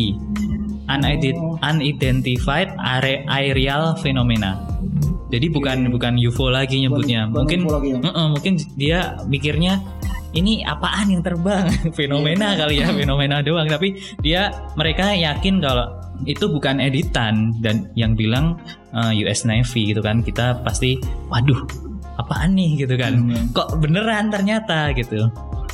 Unident- 0.87 1.35
Oh. 1.37 1.59
unidentified 1.61 2.71
aerial 3.27 3.95
phenomena. 3.99 4.55
Jadi 5.27 5.51
bukan 5.51 5.91
bukan 5.91 6.15
UFO 6.15 6.47
lagi 6.47 6.79
nyebutnya. 6.79 7.27
Bukan 7.27 7.43
mungkin 7.43 7.59
UFO 7.61 7.73
lagi 7.75 7.87
ya? 7.91 7.99
Mm-mm, 7.99 8.27
mungkin 8.31 8.53
dia 8.73 8.99
mikirnya 9.27 9.73
ini 10.31 10.63
apaan 10.63 11.11
yang 11.11 11.19
terbang? 11.19 11.67
fenomena 11.99 12.55
Iya. 12.55 12.59
kali 12.63 12.75
ya, 12.79 12.87
fenomena 13.03 13.43
doang. 13.43 13.67
Tapi 13.67 13.91
dia 14.23 14.47
mereka 14.73 15.11
yakin 15.11 15.59
kalau 15.59 15.91
itu 16.23 16.47
bukan 16.47 16.79
editan 16.79 17.51
dan 17.59 17.91
yang 17.93 18.15
bilang 18.15 18.55
uh, 18.89 19.11
US 19.13 19.43
Navy 19.43 19.91
gitu 19.91 19.99
kan. 19.99 20.23
Kita 20.23 20.63
pasti 20.63 20.95
waduh 21.27 21.67
apaan 22.15 22.55
nih 22.55 22.87
gitu 22.87 22.95
kan. 22.95 23.13
Hmm. 23.19 23.51
Kok 23.51 23.83
beneran 23.83 24.31
ternyata 24.31 24.95
gitu. 24.95 25.27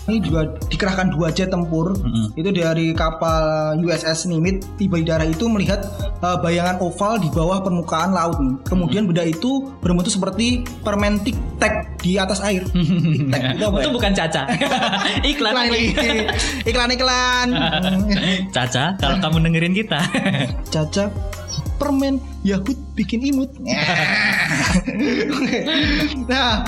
Ini 0.03 0.19
juga 0.19 0.51
dikerahkan 0.67 1.15
dua 1.15 1.31
jet 1.31 1.47
tempur. 1.47 1.95
Mm-mm. 1.95 2.35
Itu 2.35 2.51
dari 2.51 2.91
kapal 2.91 3.79
USS 3.79 4.27
Nimitz 4.27 4.67
tiba 4.75 4.99
di 4.99 5.07
daerah 5.07 5.23
itu 5.23 5.47
melihat 5.47 5.79
eh, 6.19 6.37
bayangan 6.43 6.83
oval 6.83 7.23
di 7.23 7.31
bawah 7.31 7.63
permukaan 7.63 8.11
laut. 8.11 8.35
nih. 8.35 8.55
Kemudian 8.67 9.07
benda 9.07 9.23
itu 9.23 9.71
berbentuk 9.79 10.11
seperti 10.11 10.67
permen 10.83 11.23
tic 11.23 11.39
tac 11.55 11.87
di 12.03 12.19
atas 12.19 12.43
air. 12.43 12.67
Tic 13.31 13.43
itu 13.55 13.63
apa 13.63 13.77
ya? 13.79 13.83
itu 13.87 13.91
bukan 13.95 14.11
Caca. 14.11 14.43
iklan. 15.31 15.53
iklan 15.55 15.69
iklan 16.67 16.89
iklan 16.91 17.47
Caca, 18.55 18.85
kalau 18.99 19.17
kamu 19.23 19.37
dengerin 19.47 19.73
kita. 19.73 19.99
caca 20.67 21.07
permen 21.77 22.21
Yahud 22.45 22.77
bikin 22.93 23.23
imut 23.25 23.49
nah 26.29 26.63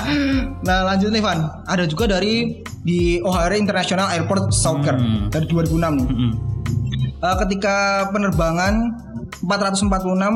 nah 0.60 0.78
lanjut 0.82 1.08
nih 1.14 1.22
Van 1.22 1.46
ada 1.64 1.86
juga 1.86 2.10
dari 2.10 2.60
di 2.86 3.18
O'Hare 3.20 3.58
International 3.58 4.06
Airport 4.08 4.54
Soccer 4.54 4.94
Hmm. 4.94 5.26
dari 5.26 5.44
2006 5.44 5.74
nih 5.92 6.06
Mm-mm. 6.06 6.32
Eh, 7.16 7.36
ketika 7.40 7.76
penerbangan 8.08 8.92
446 9.42 9.82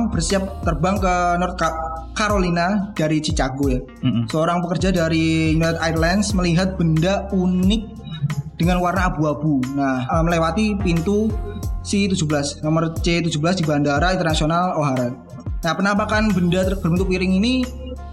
bersiap 0.09 0.43
terbang 0.61 0.97
ke 0.97 1.15
North 1.37 1.55
Ca- 1.55 1.79
Carolina 2.13 2.91
dari 2.93 3.21
Chicago 3.21 3.69
ya 3.69 3.79
Mm-mm. 4.03 4.27
seorang 4.27 4.61
pekerja 4.61 4.91
dari 4.91 5.55
United 5.55 5.79
Airlines 5.79 6.33
melihat 6.33 6.75
benda 6.75 7.31
unik 7.31 7.83
dengan 8.57 8.77
warna 8.79 9.09
abu-abu. 9.09 9.61
Nah, 9.73 10.05
eh, 10.05 10.21
melewati 10.21 10.77
pintu 10.77 11.31
C17, 11.81 12.61
nomor 12.61 12.93
C17 12.95 13.33
di 13.57 13.65
Bandara 13.65 14.13
Internasional 14.13 14.77
O'Hare. 14.77 15.17
Nah, 15.61 15.73
penampakan 15.73 16.29
benda 16.31 16.65
berbentuk 16.75 17.09
piring 17.09 17.37
ini 17.37 17.65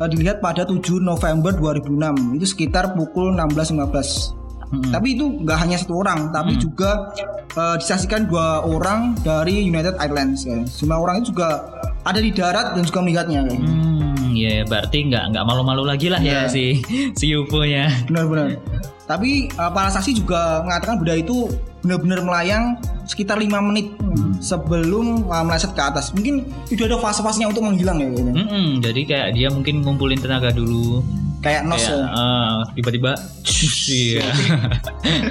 dilihat 0.05 0.37
pada 0.37 0.61
7 0.61 0.77
November 1.01 1.49
2006. 1.49 2.37
Itu 2.37 2.45
sekitar 2.45 2.93
pukul 2.93 3.33
16.15. 3.33 4.37
Mm-mm. 4.67 4.91
Tapi 4.91 5.15
itu 5.15 5.25
nggak 5.41 5.57
hanya 5.57 5.79
satu 5.79 6.03
orang, 6.03 6.27
tapi 6.29 6.59
juga 6.59 7.15
eh, 7.55 7.75
disaksikan 7.79 8.27
dua 8.27 8.61
orang 8.61 9.15
dari 9.23 9.63
United 9.63 9.95
Airlines. 9.97 10.43
Ya. 10.43 10.59
Semua 10.67 10.99
orang 10.99 11.23
itu 11.23 11.31
juga 11.31 11.63
ada 12.03 12.19
di 12.19 12.29
darat 12.29 12.75
dan 12.75 12.83
juga 12.83 12.99
melihatnya. 12.99 13.47
Kayak. 13.47 13.57
gitu. 13.57 13.71
Hmm, 13.71 14.27
ya 14.35 14.67
berarti 14.67 14.97
nggak 15.07 15.23
nggak 15.33 15.45
malu-malu 15.47 15.87
lagi 15.87 16.11
lah 16.11 16.19
ya 16.19 16.45
Iya. 16.45 16.51
si 16.51 16.83
si 17.15 17.31
UFO-nya. 17.31 17.87
benar-benar. 18.05 18.59
Tapi 19.07 19.47
uh, 19.55 19.71
para 19.71 19.87
saksi 19.87 20.19
juga 20.19 20.59
mengatakan 20.67 20.99
benda 20.99 21.15
itu 21.15 21.47
benar-benar 21.79 22.19
melayang 22.27 22.75
sekitar 23.07 23.39
lima 23.39 23.63
menit 23.63 23.95
sebelum 24.39 25.27
uh, 25.27 25.43
meleset 25.43 25.73
ke 25.73 25.81
atas. 25.81 26.13
Mungkin 26.13 26.45
itu 26.69 26.85
ada 26.85 26.97
fase-fasenya 26.97 27.49
untuk 27.51 27.65
menghilang 27.65 27.97
ya. 28.01 28.07
kayaknya. 28.09 28.33
Mm-mm, 28.33 28.67
jadi 28.81 29.01
kayak 29.05 29.27
dia 29.37 29.47
mungkin 29.51 29.81
ngumpulin 29.83 30.19
tenaga 30.19 30.53
dulu. 30.53 31.01
Kayak 31.37 31.69
nos. 31.69 31.85
Ya. 31.85 32.01
eh, 32.01 32.57
tiba-tiba, 32.75 33.13
iya. 33.93 34.25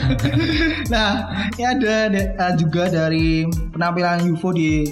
Nah, 0.93 1.11
ini 1.59 1.65
ada 1.67 1.95
uh, 2.47 2.55
juga 2.55 2.87
dari 2.87 3.43
penampilan 3.75 4.23
UFO 4.31 4.55
di 4.55 4.87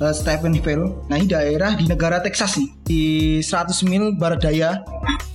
uh, 0.00 0.14
Stephenville. 0.16 1.06
Nah, 1.12 1.14
ini 1.20 1.28
daerah 1.28 1.76
di 1.76 1.84
negara 1.84 2.18
Texas 2.24 2.56
sih, 2.56 2.72
di 2.82 3.02
100 3.44 3.84
mil 3.86 4.16
barat 4.16 4.40
daya. 4.40 4.80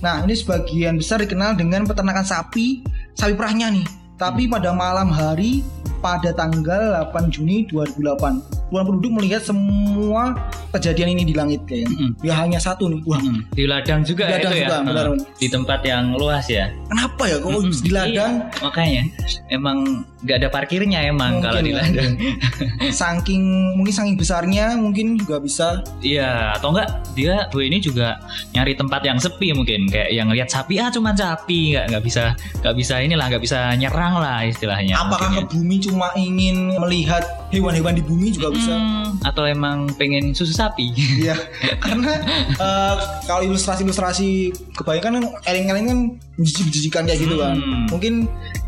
Nah, 0.02 0.26
ini 0.26 0.34
sebagian 0.34 0.98
besar 0.98 1.22
dikenal 1.22 1.56
dengan 1.56 1.86
peternakan 1.86 2.26
sapi, 2.26 2.82
sapi 3.14 3.32
perahnya 3.38 3.72
nih. 3.72 3.86
Tapi 4.16 4.48
pada 4.48 4.72
malam 4.72 5.12
hari 5.12 5.60
pada 5.98 6.30
tanggal 6.30 6.82
8 7.06 7.28
Juni 7.28 7.64
2008, 7.66 8.68
puluhan 8.68 8.84
penduduk 8.86 9.12
melihat 9.14 9.42
semua 9.42 10.34
kejadian 10.70 11.14
ini 11.14 11.24
di 11.24 11.32
langit 11.32 11.64
kayaknya. 11.64 11.88
Mm-mm. 11.88 12.10
Ya 12.20 12.34
hanya 12.36 12.58
satu 12.58 12.86
nih. 12.86 13.00
Wah, 13.02 13.16
Mm, 13.16 13.42
di 13.50 13.64
ladang 13.64 14.00
juga 14.02 14.24
Di 14.24 14.30
ya 14.30 14.36
ladang 14.36 14.52
itu 14.52 14.56
ya. 14.56 14.60
juga, 14.62 14.76
benar, 14.82 15.06
benar. 15.10 15.28
Di 15.34 15.46
tempat 15.48 15.80
yang 15.82 16.04
luas 16.14 16.46
ya. 16.46 16.66
kenapa 16.86 17.22
ya 17.24 17.36
kok 17.38 17.50
Mm-mm. 17.50 17.72
di 17.74 17.90
ladang 17.90 18.32
Iya, 18.38 18.60
makanya 18.60 19.02
emang 19.48 19.78
nggak 20.18 20.36
ada 20.36 20.48
parkirnya 20.48 21.00
emang 21.04 21.32
Mungkin 21.34 21.46
kalau 21.46 21.60
di 21.60 21.70
ya. 21.70 21.78
ladang. 21.80 22.12
saking 22.92 23.42
mungkin 23.74 23.92
saking 23.92 24.16
besarnya 24.16 24.74
mungkin 24.74 25.16
juga 25.16 25.38
bisa 25.38 25.80
Iya, 25.98 26.54
atau 26.54 26.70
enggak 26.70 26.88
dia 27.12 27.48
gue 27.48 27.62
ini 27.62 27.78
juga 27.78 28.20
nyari 28.52 28.74
tempat 28.74 29.00
yang 29.02 29.16
sepi 29.16 29.52
mungkin 29.52 29.86
kayak 29.86 30.10
yang 30.10 30.28
lihat 30.28 30.46
sapi 30.46 30.76
ah 30.76 30.88
cuman 30.88 31.14
sapi 31.14 31.72
nggak 31.72 31.86
nggak 31.88 32.04
bisa 32.04 32.24
nggak 32.60 32.74
bisa 32.74 32.94
inilah 32.98 33.26
nggak 33.26 33.42
bisa 33.42 33.58
nyerang 33.74 34.14
lah 34.14 34.42
istilahnya. 34.42 34.94
apakah 34.94 35.30
mungkin 35.30 35.42
ke 35.42 35.52
bumi 35.52 35.76
cuma 35.86 36.10
ingin 36.18 36.74
melihat 36.82 37.22
hewan-hewan 37.54 37.94
di 37.94 38.02
bumi 38.02 38.34
juga 38.34 38.50
ya. 38.50 38.54
bisa 38.58 38.74
Hmm, 38.74 39.06
atau 39.22 39.46
emang 39.46 39.86
pengen 39.94 40.34
susu 40.34 40.50
sapi? 40.50 40.90
Iya, 41.22 41.38
karena 41.84 42.18
eh, 42.58 42.94
kalau 43.24 43.46
ilustrasi-ilustrasi 43.46 44.50
kebanyakan 44.74 45.22
kan 45.22 45.24
eling-eling 45.46 45.86
kan 45.86 45.98
menjijik-jijikan 46.36 47.06
kayak 47.06 47.20
gitu 47.22 47.38
kan. 47.38 47.54
Hmm. 47.56 47.86
Mungkin 47.88 48.14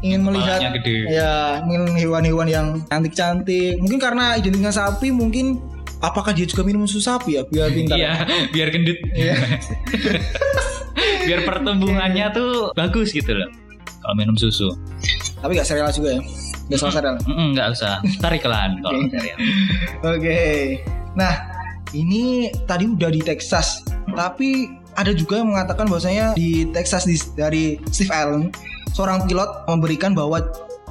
ingin 0.00 0.22
melihat 0.22 0.62
gede. 0.78 1.10
ya 1.10 1.58
ingin 1.66 1.98
hewan-hewan 1.98 2.46
yang 2.46 2.66
cantik-cantik. 2.86 3.74
Mungkin 3.82 3.98
karena 3.98 4.38
identik 4.38 4.62
dengan 4.62 4.70
sapi 4.70 5.10
mungkin 5.10 5.58
apakah 5.98 6.30
dia 6.30 6.46
juga 6.46 6.62
minum 6.62 6.86
susu 6.86 7.02
sapi 7.02 7.34
ya 7.34 7.42
biar 7.42 7.74
pintar. 7.74 7.98
Iya, 7.98 8.12
biar 8.54 8.68
gendut. 8.70 8.98
Iya. 9.12 9.34
biar 11.26 11.44
pertumbuhannya 11.44 12.26
tuh 12.32 12.72
bagus 12.72 13.10
gitu 13.12 13.34
loh. 13.34 13.50
Kalau 14.00 14.14
minum 14.14 14.38
susu. 14.38 14.70
Tapi 15.38 15.58
gak 15.58 15.68
serial 15.68 15.90
juga 15.92 16.16
ya. 16.16 16.22
Gak 16.68 16.78
salah 16.78 16.94
serial. 16.94 17.16
Mm-mm, 17.24 17.48
nggak 17.56 17.68
usah. 17.72 17.94
Ntar 18.20 18.32
iklan 18.36 18.70
kalau. 18.84 19.00
Oke. 20.04 20.40
Nah, 21.16 21.32
ini 21.92 22.48
tadi 22.68 22.84
udah 22.86 23.08
di 23.08 23.24
Texas, 23.24 23.80
tapi 24.12 24.68
ada 24.92 25.10
juga 25.10 25.40
yang 25.40 25.50
mengatakan 25.50 25.88
bahwasanya 25.88 26.36
di 26.36 26.68
Texas 26.70 27.08
di, 27.08 27.16
dari 27.34 27.80
Steve 27.88 28.12
Allen, 28.12 28.52
seorang 28.92 29.24
pilot 29.24 29.64
memberikan 29.64 30.12
bahwa 30.12 30.44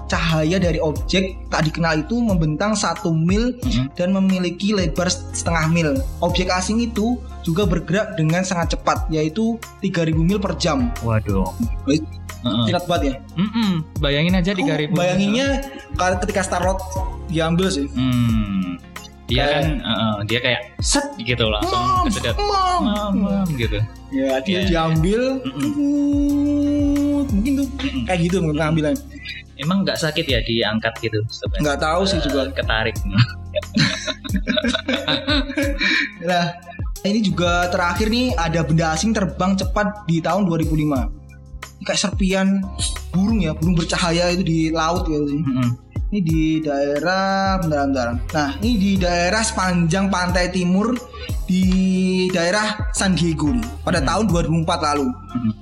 cahaya 0.07 0.55
dari 0.55 0.79
objek 0.79 1.35
tak 1.51 1.67
dikenal 1.67 1.99
itu 1.99 2.15
membentang 2.17 2.71
satu 2.71 3.11
mil 3.11 3.51
Mhm. 3.59 3.91
dan 3.99 4.15
memiliki 4.15 4.71
lebar 4.71 5.11
setengah 5.11 5.67
mil. 5.67 5.89
Objek 6.23 6.47
asing 6.47 6.79
itu 6.79 7.19
juga 7.43 7.67
bergerak 7.67 8.15
dengan 8.15 8.41
sangat 8.41 8.73
cepat, 8.73 9.03
yaitu 9.11 9.59
3000 9.83 10.23
mil 10.23 10.39
per 10.39 10.55
jam. 10.55 10.87
Waduh. 11.03 11.51
Banget 12.47 13.01
ya. 13.03 13.15
Mm-mm, 13.35 13.71
Bayangin 13.97 14.33
aja 14.33 14.51
Aku 14.51 14.63
3000. 14.63 14.93
bayanginnya 14.93 15.47
kalau 15.93 16.15
ketika 16.19 16.41
Starlord 16.41 16.79
diambil 17.27 17.67
sih. 17.67 17.87
Hmm. 17.89 18.79
dia 19.27 19.43
Kayak- 19.43 19.51
kan 19.51 19.65
eh, 19.83 20.17
dia 20.23 20.39
kayak 20.39 20.61
set 20.79 21.03
gitu 21.19 21.43
langsung 21.45 21.75
Mom, 21.75 22.07
kesedot 22.07 22.31
mom. 22.33 22.79
Mom, 22.81 23.13
mom, 23.19 23.47
gitu 23.53 23.75
ya 24.09 24.39
dia 24.39 24.63
Iya. 24.63 24.69
diambil 24.87 25.43
Mm-mm. 25.43 27.19
tut, 27.19 27.27
mungkin 27.29 27.51
tuh 27.53 27.67
Mm-mm. 27.67 28.03
kayak 28.07 28.19
gitu 28.23 28.39
mungkin 28.39 28.55
pengambilan 28.55 28.95
emang 29.57 29.83
nggak 29.83 29.99
sakit 29.99 30.23
ya 30.23 30.39
diangkat 30.41 30.95
gitu 31.01 31.19
sebenarnya 31.27 31.59
nggak 31.61 31.79
tahu 31.81 32.01
sih 32.03 32.15
Eh, 32.15 32.23
juga 32.23 32.41
ketarik 32.51 32.95
Nah, 36.21 36.43
ini 37.03 37.19
juga 37.21 37.67
terakhir 37.67 38.07
nih 38.07 38.31
ada 38.33 38.61
benda 38.61 38.91
asing 38.91 39.11
terbang 39.11 39.55
cepat 39.55 40.05
di 40.05 40.19
tahun 40.19 40.45
2005. 40.45 41.26
Kayak 41.87 42.03
serpian 42.03 42.59
burung 43.15 43.39
ya, 43.39 43.55
burung 43.55 43.79
bercahaya 43.79 44.35
itu 44.35 44.43
di 44.43 44.59
laut 44.75 45.07
gitu 45.07 45.23
sih. 45.31 45.39
Mm-mm. 45.39 45.69
Ini 46.07 46.19
di 46.23 46.43
daerah 46.63 47.59
bentar, 47.59 47.83
bentar. 47.87 48.07
Nah, 48.31 48.49
ini 48.63 48.71
di 48.79 48.91
daerah 48.95 49.43
sepanjang 49.43 50.07
pantai 50.07 50.51
timur 50.51 50.95
di 51.47 51.63
daerah 52.31 52.91
San 52.91 53.15
Diego 53.15 53.51
nih 53.51 53.63
pada 53.83 54.03
tahun 54.03 54.27
2004 54.31 54.67
lalu. 54.67 55.07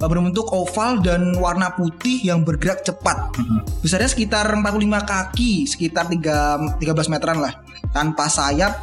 Berbentuk 0.02 0.50
oval 0.54 1.02
dan 1.02 1.38
warna 1.38 1.74
putih 1.74 2.22
yang 2.26 2.42
bergerak 2.42 2.82
cepat. 2.82 3.38
Besarnya 3.86 4.10
sekitar 4.10 4.50
45 4.50 5.02
kaki, 5.06 5.66
sekitar 5.70 6.10
3, 6.10 6.82
13 6.82 7.14
meteran 7.14 7.42
lah. 7.42 7.54
Tanpa 7.90 8.30
sayap 8.30 8.74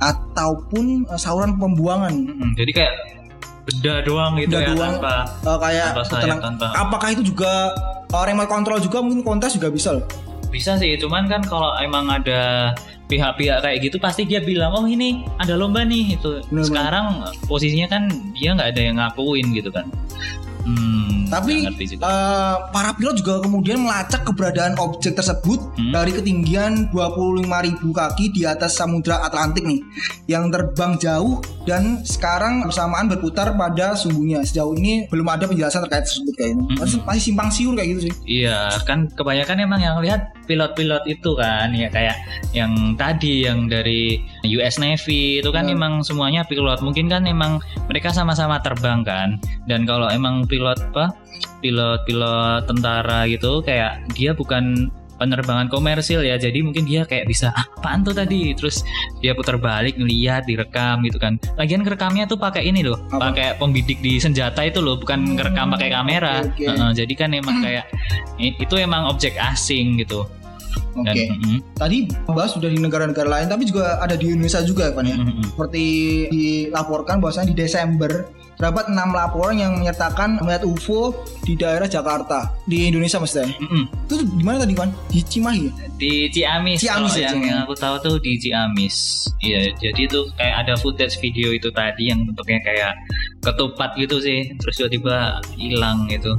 ataupun 0.00 1.04
eh, 1.04 1.20
saluran 1.20 1.60
pembuangan. 1.60 2.16
Mm-mm. 2.16 2.56
jadi 2.56 2.72
kayak 2.72 3.19
benda 3.72 3.94
doang 4.02 4.32
gitu 4.36 4.50
Benda 4.50 4.60
ya 4.60 4.68
doang. 4.68 4.92
tanpa 4.96 5.14
Eh, 5.40 5.58
kayak 5.58 5.86
Tanpa 5.92 6.02
tenang- 6.12 6.42
tanpa- 6.42 6.72
apakah 6.74 7.08
itu 7.10 7.22
juga 7.24 7.70
eh, 8.06 8.24
remote 8.24 8.48
control 8.48 8.78
juga 8.78 8.98
mungkin 8.98 9.22
kontes 9.22 9.54
juga 9.54 9.68
bisa 9.68 9.90
loh. 9.92 10.04
bisa 10.48 10.74
sih 10.74 10.98
cuman 10.98 11.24
kan 11.24 11.38
kalau 11.40 11.70
emang 11.78 12.10
ada 12.10 12.74
pihak-pihak 13.06 13.58
kayak 13.60 13.78
gitu 13.80 13.96
pasti 13.96 14.22
dia 14.24 14.38
bilang 14.40 14.70
oh 14.72 14.82
ini 14.82 15.22
ada 15.36 15.54
lomba 15.54 15.82
nih 15.82 16.16
itu 16.16 16.42
Bener-bener. 16.44 16.66
sekarang 16.66 17.06
posisinya 17.44 17.86
kan 17.88 18.02
dia 18.32 18.50
nggak 18.52 18.68
ada 18.68 18.80
yang 18.80 18.96
ngakuin 18.96 19.46
gitu 19.52 19.70
kan 19.70 19.86
hmm, 20.60 21.30
Tapi 21.30 21.70
eh, 21.70 21.94
para 22.74 22.90
pilot 22.92 23.14
juga 23.16 23.38
kemudian 23.38 23.78
melacak 23.80 24.22
keberadaan 24.24 24.74
objek 24.76 25.14
tersebut 25.14 25.62
Hmm. 25.72 25.94
dari 25.94 26.10
ketinggian 26.12 26.90
25.000 26.90 27.46
kaki 27.88 28.34
di 28.34 28.42
atas 28.42 28.74
Samudra 28.74 29.22
Atlantik 29.22 29.62
nih 29.62 29.78
yang 30.26 30.50
terbang 30.50 30.98
jauh 30.98 31.38
dan 31.70 32.02
sekarang 32.02 32.66
bersamaan 32.66 33.06
berputar 33.06 33.54
pada 33.54 33.94
sumbunya. 33.94 34.42
Sejauh 34.42 34.74
ini 34.74 35.06
belum 35.06 35.30
ada 35.30 35.46
penjelasan 35.46 35.86
terkait 35.86 36.02
tersebut 36.02 36.34
kayaknya. 36.34 36.66
Hmm. 36.66 37.06
Masih, 37.06 37.22
simpang 37.30 37.46
siur 37.54 37.78
kayak 37.78 37.88
gitu 37.94 38.00
sih. 38.10 38.14
Iya 38.26 38.74
kan 38.82 39.06
kebanyakan 39.14 39.62
emang 39.62 39.78
yang 39.78 40.02
lihat 40.02 40.34
pilot-pilot 40.50 41.06
itu 41.06 41.30
kan 41.38 41.70
ya 41.70 41.86
kayak 41.86 42.18
yang 42.50 42.98
tadi 42.98 43.46
yang 43.46 43.70
dari 43.70 44.18
US 44.58 44.82
Navy 44.82 45.38
itu 45.38 45.50
kan 45.54 45.70
Hmm. 45.70 45.76
emang 45.78 45.92
semuanya 46.02 46.42
pilot 46.42 46.82
mungkin 46.82 47.06
kan 47.06 47.22
emang 47.28 47.62
mereka 47.86 48.10
sama-sama 48.10 48.58
terbang 48.58 49.06
kan 49.06 49.38
dan 49.70 49.86
kalau 49.86 50.10
emang 50.10 50.48
pilot 50.48 50.80
apa 50.90 51.14
pilot-pilot 51.60 52.66
tentara 52.66 53.28
gitu 53.30 53.60
kayak 53.62 54.02
dia 54.16 54.32
bukan 54.32 54.90
penerbangan 55.20 55.68
komersil 55.68 56.24
ya 56.24 56.34
jadi 56.34 56.64
mungkin 56.64 56.88
dia 56.88 57.04
kayak 57.04 57.28
bisa 57.28 57.52
ah, 57.52 57.68
apaan 57.76 58.00
tuh 58.00 58.16
tadi 58.16 58.56
terus 58.56 58.80
dia 59.20 59.36
putar 59.36 59.60
balik 59.60 59.94
ngeliat 59.94 60.48
direkam 60.48 61.04
gitu 61.04 61.20
kan 61.20 61.36
lagian 61.54 61.84
kerekamnya 61.84 62.24
tuh 62.24 62.40
pakai 62.40 62.64
ini 62.64 62.80
loh 62.80 62.96
pakai 63.12 63.54
pembidik 63.54 64.00
di 64.00 64.16
senjata 64.16 64.64
itu 64.64 64.80
loh 64.80 64.96
bukan 64.96 65.36
ngerekam 65.36 65.68
pakai 65.70 65.92
kamera 65.92 66.40
oke, 66.40 66.56
oke. 66.56 66.64
Heeh, 66.64 66.90
jadi 66.96 67.12
kan 67.12 67.30
emang 67.30 67.60
kayak 67.60 67.84
i- 68.36 68.56
itu 68.56 68.74
emang 68.74 69.04
objek 69.04 69.36
asing 69.36 70.00
gitu 70.00 70.24
Oke. 70.90 71.06
dan 71.06 71.14
mm-mm, 71.34 71.58
Tadi 71.74 72.06
bahas 72.26 72.50
sudah 72.50 72.66
di 72.66 72.78
negara-negara 72.78 73.26
lain 73.26 73.46
tapi 73.46 73.62
juga 73.62 73.98
ada 73.98 74.14
di 74.14 74.26
Indonesia 74.26 74.58
juga 74.62 74.90
ya 74.90 74.92
Pan 74.94 75.06
ya. 75.06 75.16
mm-mm. 75.18 75.54
Seperti 75.54 75.84
dilaporkan 76.30 77.18
bahwasanya 77.18 77.50
di 77.50 77.56
Desember 77.56 78.26
terdapat 78.60 78.92
enam 78.92 79.16
laporan 79.16 79.56
yang 79.56 79.72
menyertakan 79.80 80.36
melihat 80.44 80.68
UFO 80.68 81.16
di 81.48 81.56
daerah 81.56 81.88
Jakarta 81.88 82.52
di 82.68 82.92
Indonesia 82.92 83.16
maksudnya. 83.16 83.48
Mm-mm. 83.56 83.88
Itu 84.04 84.20
di 84.36 84.44
mana 84.44 84.60
tadi 84.60 84.76
kan? 84.76 84.92
Di 85.08 85.24
Cimahi 85.24 85.64
ya? 85.64 85.72
di 86.00 86.32
Ciamis, 86.32 86.80
Ciamis 86.80 87.12
ya, 87.12 87.28
yang, 87.28 87.68
aku 87.68 87.76
tahu 87.76 88.00
tuh 88.00 88.16
di 88.24 88.40
Ciamis 88.40 89.28
iya 89.44 89.68
jadi 89.76 90.08
tuh 90.08 90.32
kayak 90.40 90.64
ada 90.64 90.74
footage 90.80 91.20
video 91.20 91.52
itu 91.52 91.68
tadi 91.68 92.08
yang 92.08 92.24
bentuknya 92.24 92.56
kayak 92.64 92.92
ketupat 93.44 93.92
gitu 94.00 94.16
sih 94.16 94.48
terus 94.56 94.80
tiba-tiba 94.80 95.44
hilang 95.60 96.08
gitu 96.08 96.32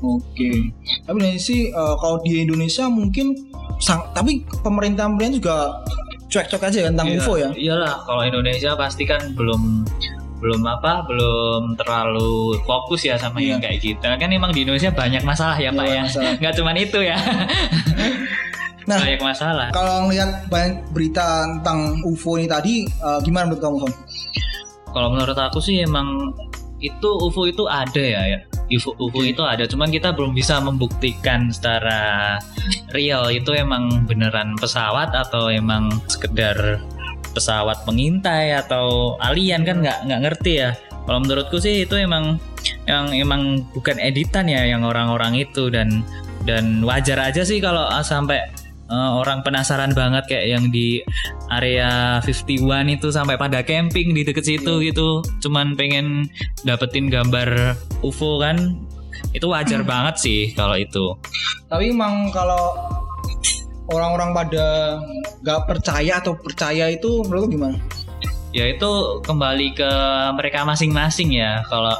Oke. 0.00 0.72
Tapi 1.04 1.18
dari 1.20 1.36
sih 1.36 1.68
eh, 1.68 1.94
kalau 2.00 2.24
di 2.24 2.40
Indonesia 2.40 2.88
mungkin 2.88 3.36
sang, 3.84 4.00
tapi 4.16 4.48
pemerintah 4.64 5.04
pemerintah 5.12 5.36
juga 5.36 5.56
cuek-cuek 6.32 6.72
aja 6.72 6.78
kan 6.88 6.96
tentang 6.96 7.08
Iya, 7.12 7.20
UFO 7.20 7.34
ya. 7.36 7.50
Iyalah, 7.52 8.08
kalau 8.08 8.24
Indonesia 8.24 8.72
pasti 8.80 9.04
kan 9.04 9.20
belum 9.36 9.84
belum 10.40 10.64
apa 10.64 11.04
belum 11.04 11.76
terlalu 11.76 12.56
fokus 12.64 13.04
ya 13.04 13.14
sama 13.14 13.38
Iya. 13.38 13.54
yang 13.54 13.60
kayak 13.60 13.78
gitu. 13.78 14.02
Kan 14.02 14.30
emang 14.30 14.50
di 14.50 14.64
Indonesia 14.64 14.88
banyak 14.88 15.20
masalah 15.22 15.54
ya 15.54 15.68
Iya, 15.68 15.76
pak 15.76 15.86
ya. 15.86 16.02
nggak 16.40 16.54
cuman 16.56 16.76
itu 16.76 16.98
ya. 17.00 17.16
Nah, 18.88 18.98
banyak 18.98 19.22
masalah. 19.22 19.68
kalau 19.70 20.08
ngelihat 20.08 20.50
banyak 20.50 20.82
berita 20.90 21.46
tentang 21.46 22.02
UFO 22.02 22.34
ini 22.34 22.50
tadi 22.50 22.82
eh, 22.82 23.18
gimana 23.22 23.46
menurut 23.46 23.62
kamu, 23.62 23.76
Son? 23.78 23.92
kalau 24.90 25.08
menurut 25.14 25.38
aku 25.38 25.62
sih 25.62 25.78
emang 25.78 26.34
itu 26.80 27.06
UFO 27.22 27.46
itu 27.46 27.68
ada 27.70 28.00
ya 28.00 28.18
ya. 28.26 28.40
UFO, 28.72 28.96
UFO 28.98 29.22
itu 29.22 29.42
ada 29.42 29.62
cuman 29.62 29.90
kita 29.90 30.10
belum 30.10 30.32
bisa 30.32 30.58
membuktikan 30.58 31.52
secara 31.52 32.34
real 32.90 33.30
itu 33.30 33.52
emang 33.52 34.06
beneran 34.06 34.58
pesawat 34.58 35.12
atau 35.12 35.52
emang 35.52 35.90
sekedar 36.08 36.82
pesawat 37.32 37.86
pengintai 37.86 38.54
atau 38.56 39.16
alien 39.22 39.62
kan 39.62 39.80
nggak 39.80 39.98
nggak 40.06 40.20
ngerti 40.26 40.52
ya. 40.66 40.70
Kalau 41.06 41.18
menurutku 41.24 41.58
sih 41.58 41.88
itu 41.88 41.96
emang 41.96 42.38
yang 42.86 43.10
emang 43.14 43.64
bukan 43.72 43.96
editan 43.98 44.46
ya 44.46 44.66
yang 44.66 44.82
orang-orang 44.86 45.38
itu. 45.38 45.70
Dan 45.72 46.04
dan 46.44 46.84
wajar 46.84 47.20
aja 47.20 47.42
sih 47.44 47.60
kalau 47.60 47.86
ah, 47.86 48.04
sampai 48.04 48.40
eh, 48.90 49.10
orang 49.16 49.42
penasaran 49.42 49.92
banget 49.92 50.24
kayak 50.28 50.46
yang 50.58 50.64
di 50.68 51.00
area 51.50 52.22
51 52.22 52.96
itu 53.00 53.08
sampai 53.10 53.36
pada 53.36 53.64
camping 53.64 54.12
di 54.12 54.22
deket 54.22 54.44
situ 54.46 54.82
gitu. 54.84 55.24
Cuman 55.42 55.74
pengen 55.74 56.28
dapetin 56.66 57.08
gambar 57.08 57.74
UFO 58.04 58.38
kan. 58.42 58.86
Itu 59.30 59.52
wajar 59.52 59.86
banget 59.86 60.16
sih 60.18 60.40
kalau 60.58 60.74
itu. 60.74 61.14
Tapi 61.70 61.94
emang 61.94 62.34
kalau 62.34 62.74
orang-orang 63.90 64.30
pada 64.32 64.66
nggak 65.42 65.60
percaya 65.66 66.22
atau 66.22 66.32
percaya 66.38 66.88
itu 66.90 67.26
menurut 67.26 67.50
gimana? 67.50 67.78
ya 68.50 68.66
itu 68.66 69.22
kembali 69.22 69.78
ke 69.78 69.90
mereka 70.34 70.66
masing-masing 70.66 71.34
ya. 71.34 71.62
Kalau 71.70 71.94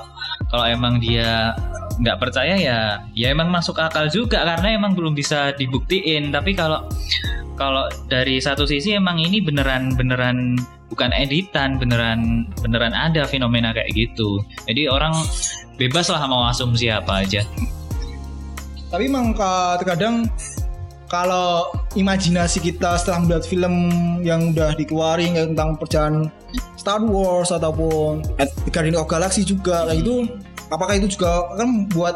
kalau 0.51 0.67
emang 0.67 0.99
dia 0.99 1.55
nggak 2.01 2.19
percaya 2.19 2.55
ya 2.57 2.79
ya 3.13 3.29
emang 3.31 3.53
masuk 3.53 3.77
akal 3.77 4.09
juga 4.09 4.43
karena 4.43 4.75
emang 4.75 4.99
belum 4.99 5.15
bisa 5.15 5.55
dibuktiin. 5.55 6.35
Tapi 6.35 6.55
kalau 6.59 6.87
kalau 7.55 7.87
dari 8.11 8.41
satu 8.41 8.65
sisi 8.67 8.97
emang 8.97 9.21
ini 9.21 9.39
beneran 9.45 9.95
beneran 9.95 10.59
bukan 10.91 11.15
editan 11.15 11.79
beneran 11.79 12.51
beneran 12.59 12.95
ada 12.97 13.27
fenomena 13.31 13.71
kayak 13.71 13.91
gitu. 13.95 14.43
Jadi 14.67 14.91
orang 14.91 15.15
bebas 15.79 16.11
lah 16.11 16.27
mau 16.27 16.51
asumsi 16.51 16.91
apa 16.91 17.23
aja. 17.23 17.47
Tapi 18.91 19.07
emang 19.07 19.31
ka- 19.39 19.79
terkadang 19.79 20.27
kalau 21.11 21.67
imajinasi 21.93 22.63
kita 22.63 22.95
setelah 22.95 23.19
melihat 23.21 23.43
film 23.43 23.75
yang 24.23 24.55
udah 24.55 24.79
dikeluarin 24.79 25.35
kayak 25.35 25.51
tentang 25.53 25.71
perjalanan 25.75 26.25
Star 26.79 27.03
Wars 27.03 27.51
ataupun 27.51 28.23
The 28.39 28.71
Guardian 28.71 28.95
of 28.95 29.11
Galaxy 29.11 29.43
juga 29.43 29.91
kayak 29.91 30.01
itu 30.01 30.31
apakah 30.71 30.95
itu 30.95 31.19
juga 31.19 31.51
kan 31.59 31.91
buat 31.91 32.15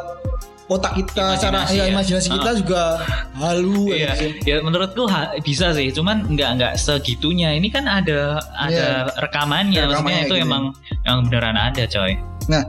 otak 0.64 0.96
kita 0.96 1.36
cara 1.36 1.68
Imajinasi 1.68 1.76
ya, 1.76 1.84
ya. 1.84 1.92
imajinasi 1.92 2.28
kita 2.32 2.50
juga 2.56 2.82
halu 3.36 3.92
Iya, 3.92 4.16
gitu 4.16 4.48
ya 4.48 4.56
menurutku 4.64 5.04
ha- 5.04 5.36
bisa 5.44 5.76
sih, 5.76 5.92
cuman 5.92 6.24
nggak 6.24 6.50
nggak 6.56 6.72
segitunya. 6.80 7.52
Ini 7.52 7.68
kan 7.68 7.84
ada 7.84 8.40
ada 8.56 9.12
rekamannya, 9.20 9.76
Ada 9.76 9.92
rekamannya 9.92 10.00
maksudnya 10.00 10.24
itu 10.24 10.24
gitu 10.24 10.36
ya. 10.40 10.46
emang 10.48 10.64
yang 11.04 11.16
beneran 11.28 11.56
ada, 11.60 11.82
coy. 11.84 12.12
Nah, 12.44 12.62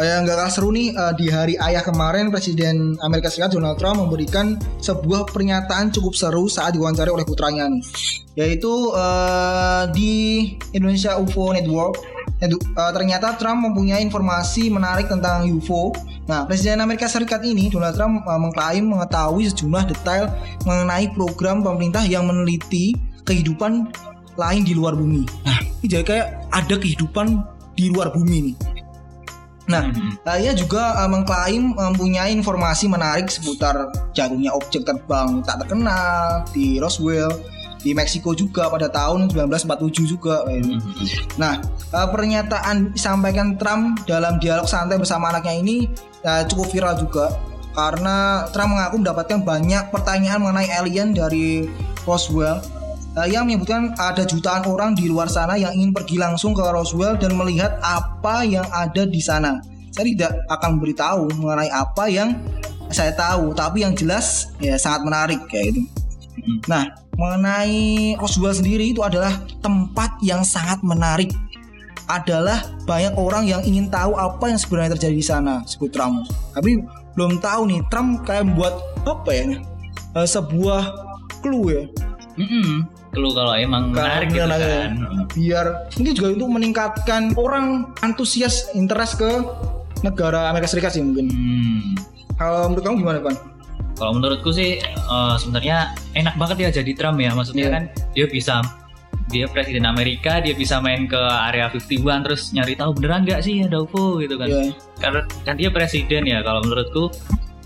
yang 0.00 0.26
nggak 0.26 0.36
kalah 0.36 0.52
seru 0.52 0.74
nih 0.74 0.90
eh, 0.90 1.12
di 1.14 1.26
hari 1.30 1.54
ayah 1.60 1.86
kemarin 1.86 2.34
Presiden 2.34 2.98
Amerika 3.04 3.30
Serikat 3.30 3.54
Donald 3.54 3.78
Trump 3.78 4.02
memberikan 4.02 4.58
sebuah 4.82 5.30
pernyataan 5.30 5.94
cukup 5.94 6.14
seru 6.18 6.50
saat 6.50 6.74
diwawancari 6.74 7.14
oleh 7.14 7.22
putranya 7.22 7.70
nih, 7.70 7.82
yaitu 8.34 8.72
eh, 8.94 9.84
di 9.94 10.12
Indonesia 10.74 11.14
UFO 11.18 11.54
Network. 11.54 12.20
Eh, 12.40 12.48
ternyata 12.96 13.36
Trump 13.36 13.68
mempunyai 13.68 14.00
informasi 14.00 14.72
menarik 14.72 15.12
tentang 15.12 15.44
UFO. 15.44 15.92
Nah, 16.24 16.48
Presiden 16.48 16.80
Amerika 16.80 17.04
Serikat 17.04 17.44
ini 17.44 17.68
Donald 17.68 17.92
Trump 17.94 18.24
eh, 18.24 18.40
mengklaim 18.40 18.88
mengetahui 18.88 19.52
sejumlah 19.52 19.84
detail 19.92 20.32
mengenai 20.64 21.12
program 21.12 21.60
pemerintah 21.60 22.02
yang 22.08 22.24
meneliti 22.24 22.96
kehidupan 23.28 23.92
lain 24.40 24.62
di 24.64 24.72
luar 24.72 24.96
bumi. 24.96 25.28
Nah, 25.44 25.58
ini 25.84 25.86
jadi 25.86 26.04
kayak 26.06 26.26
ada 26.48 26.74
kehidupan 26.80 27.44
di 27.76 27.92
luar 27.92 28.10
bumi 28.16 28.50
nih. 28.50 28.69
Nah, 29.68 29.86
Mhm. 29.90 30.24
Uh, 30.24 30.38
ia 30.40 30.52
juga 30.56 30.94
uh, 30.96 31.08
mengklaim 31.10 31.76
mempunyai 31.76 32.32
informasi 32.32 32.88
menarik 32.88 33.28
seputar 33.28 33.92
jatuhnya 34.16 34.50
objek 34.54 34.86
terbang 34.86 35.42
tak 35.44 35.64
terkenal 35.66 36.44
di 36.54 36.80
Roswell 36.80 37.30
di 37.80 37.96
Meksiko 37.96 38.36
juga 38.36 38.68
pada 38.68 38.92
tahun 38.92 39.32
1947 39.32 40.04
juga. 40.04 40.44
gitu. 40.52 40.76
Nah, 41.40 41.56
eh, 41.64 42.08
pernyataan 42.12 42.92
disampaikan 42.92 43.56
Trump 43.56 44.04
dalam 44.04 44.36
dialog 44.36 44.68
santai 44.68 45.00
bersama 45.00 45.32
anaknya 45.32 45.56
ini 45.56 45.88
eh, 46.20 46.42
cukup 46.44 46.68
viral 46.68 47.00
juga 47.00 47.32
karena 47.72 48.44
Trump 48.52 48.76
mengaku 48.76 49.00
mendapatkan 49.00 49.40
banyak 49.40 49.84
pertanyaan 49.88 50.44
mengenai 50.44 50.68
alien 50.76 51.16
dari 51.16 51.64
Roswell 52.04 52.60
eh, 53.16 53.28
yang 53.30 53.46
menyebutkan 53.46 53.94
ada 53.96 54.22
jutaan 54.26 54.62
orang 54.66 54.94
di 54.94 55.10
luar 55.10 55.26
sana 55.26 55.56
yang 55.56 55.74
ingin 55.74 55.90
pergi 55.94 56.20
langsung 56.20 56.54
ke 56.54 56.62
Roswell 56.62 57.16
dan 57.16 57.34
melihat 57.34 57.78
apa 57.82 58.44
yang 58.46 58.66
ada 58.70 59.06
di 59.06 59.18
sana. 59.18 59.58
Saya 59.90 60.06
tidak 60.06 60.32
akan 60.46 60.78
memberitahu 60.78 61.22
mengenai 61.40 61.70
apa 61.70 62.04
yang 62.06 62.38
saya 62.90 63.14
tahu, 63.14 63.54
tapi 63.54 63.82
yang 63.86 63.94
jelas 63.94 64.50
ya 64.58 64.74
sangat 64.78 65.06
menarik 65.06 65.40
kayak 65.46 65.74
gitu. 65.74 65.82
Nah, 66.66 66.90
mengenai 67.18 68.14
Roswell 68.16 68.54
sendiri 68.54 68.90
itu 68.90 69.02
adalah 69.02 69.34
tempat 69.60 70.18
yang 70.22 70.42
sangat 70.46 70.80
menarik. 70.82 71.30
Adalah 72.10 72.66
banyak 72.90 73.14
orang 73.14 73.46
yang 73.46 73.62
ingin 73.62 73.86
tahu 73.86 74.18
apa 74.18 74.50
yang 74.50 74.58
sebenarnya 74.58 74.98
terjadi 74.98 75.14
di 75.14 75.22
sana, 75.22 75.62
sebut 75.62 75.94
Trump. 75.94 76.26
Tapi 76.50 76.82
belum 77.14 77.38
tahu 77.38 77.70
nih, 77.70 77.80
Trump 77.86 78.26
kayak 78.26 78.50
membuat 78.50 78.82
apa 79.06 79.30
ya? 79.30 79.46
eh, 80.18 80.26
sebuah 80.26 80.82
clue 81.38 81.66
ya, 81.70 81.82
Mm-mm. 82.38 82.86
Clue 83.10 83.34
kalau 83.34 83.52
emang 83.52 83.90
menarik 83.90 84.30
gitu 84.30 84.46
Karena, 84.46 84.56
kan. 84.56 84.90
biar 85.34 85.66
mungkin 85.98 86.14
juga 86.14 86.28
itu 86.30 86.46
meningkatkan 86.46 87.22
orang 87.34 87.90
antusias 88.00 88.70
interest 88.72 89.18
ke 89.18 89.30
negara 90.00 90.46
Amerika 90.48 90.70
Serikat 90.70 90.94
sih 90.94 91.02
mungkin. 91.02 91.26
Hmm. 91.26 91.98
Kalau 92.38 92.70
menurut 92.70 92.84
kamu 92.86 92.96
gimana, 93.02 93.18
Pan? 93.20 93.36
Kalau 93.98 94.12
menurutku 94.16 94.48
sih 94.48 94.78
eh, 94.86 95.34
sebenarnya 95.36 95.92
enak 96.14 96.38
banget 96.38 96.56
ya 96.64 96.80
jadi 96.80 96.92
Trump 96.94 97.18
ya. 97.18 97.34
Maksudnya 97.34 97.66
Iya. 97.66 97.74
kan 97.74 97.82
dia 98.14 98.26
bisa 98.30 98.54
dia 99.30 99.46
presiden 99.46 99.86
Amerika, 99.86 100.38
dia 100.38 100.54
bisa 100.54 100.78
main 100.78 101.06
ke 101.06 101.18
area 101.18 101.70
51 101.70 102.22
terus 102.22 102.50
nyari 102.50 102.74
tahu 102.74 102.94
beneran 102.98 103.22
nggak 103.22 103.42
sih 103.42 103.62
ada 103.62 103.82
UFO 103.82 104.18
gitu 104.18 104.38
kan. 104.38 104.48
Iya. 104.48 104.72
Karena 104.98 105.20
kan 105.44 105.54
dia 105.58 105.70
presiden 105.70 106.22
ya. 106.24 106.40
Kalau 106.40 106.62
menurutku 106.62 107.10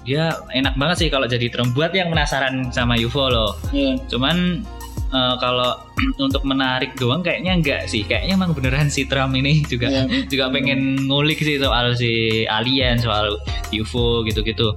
dia 0.04 0.32
enak 0.52 0.76
banget 0.76 0.96
sih 1.04 1.08
kalau 1.08 1.24
jadi 1.24 1.48
Trump 1.48 1.72
buat 1.72 1.92
yang 1.92 2.08
penasaran 2.08 2.68
sama 2.68 2.96
UFO 2.96 3.28
loh. 3.28 3.52
Iya. 3.70 3.96
Cuman 4.08 4.64
eh, 5.10 5.34
kalau 5.36 5.76
untuk 6.24 6.42
menarik 6.44 6.94
doang 6.96 7.20
kayaknya 7.20 7.52
enggak 7.54 7.82
sih. 7.86 8.04
Kayaknya 8.04 8.32
emang 8.38 8.52
beneran 8.54 8.88
si 8.88 9.04
Trump 9.04 9.34
ini 9.34 9.60
juga 9.72 9.90
Iya. 9.90 10.24
juga 10.26 10.44
pengen 10.48 11.04
ngulik 11.04 11.40
sih 11.40 11.58
soal 11.58 11.92
si 11.94 12.44
alien, 12.46 12.96
soal 12.96 13.36
UFO 13.70 14.22
gitu-gitu. 14.24 14.72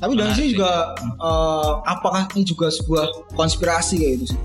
Tapi 0.00 0.16
dari 0.16 0.32
sini 0.32 0.48
juga 0.56 0.96
eh, 0.98 1.70
apakah 1.84 2.24
ini 2.32 2.42
juga 2.42 2.72
sebuah 2.72 3.34
konspirasi 3.36 4.00
kayak 4.00 4.12
gitu 4.18 4.26
sih? 4.32 4.40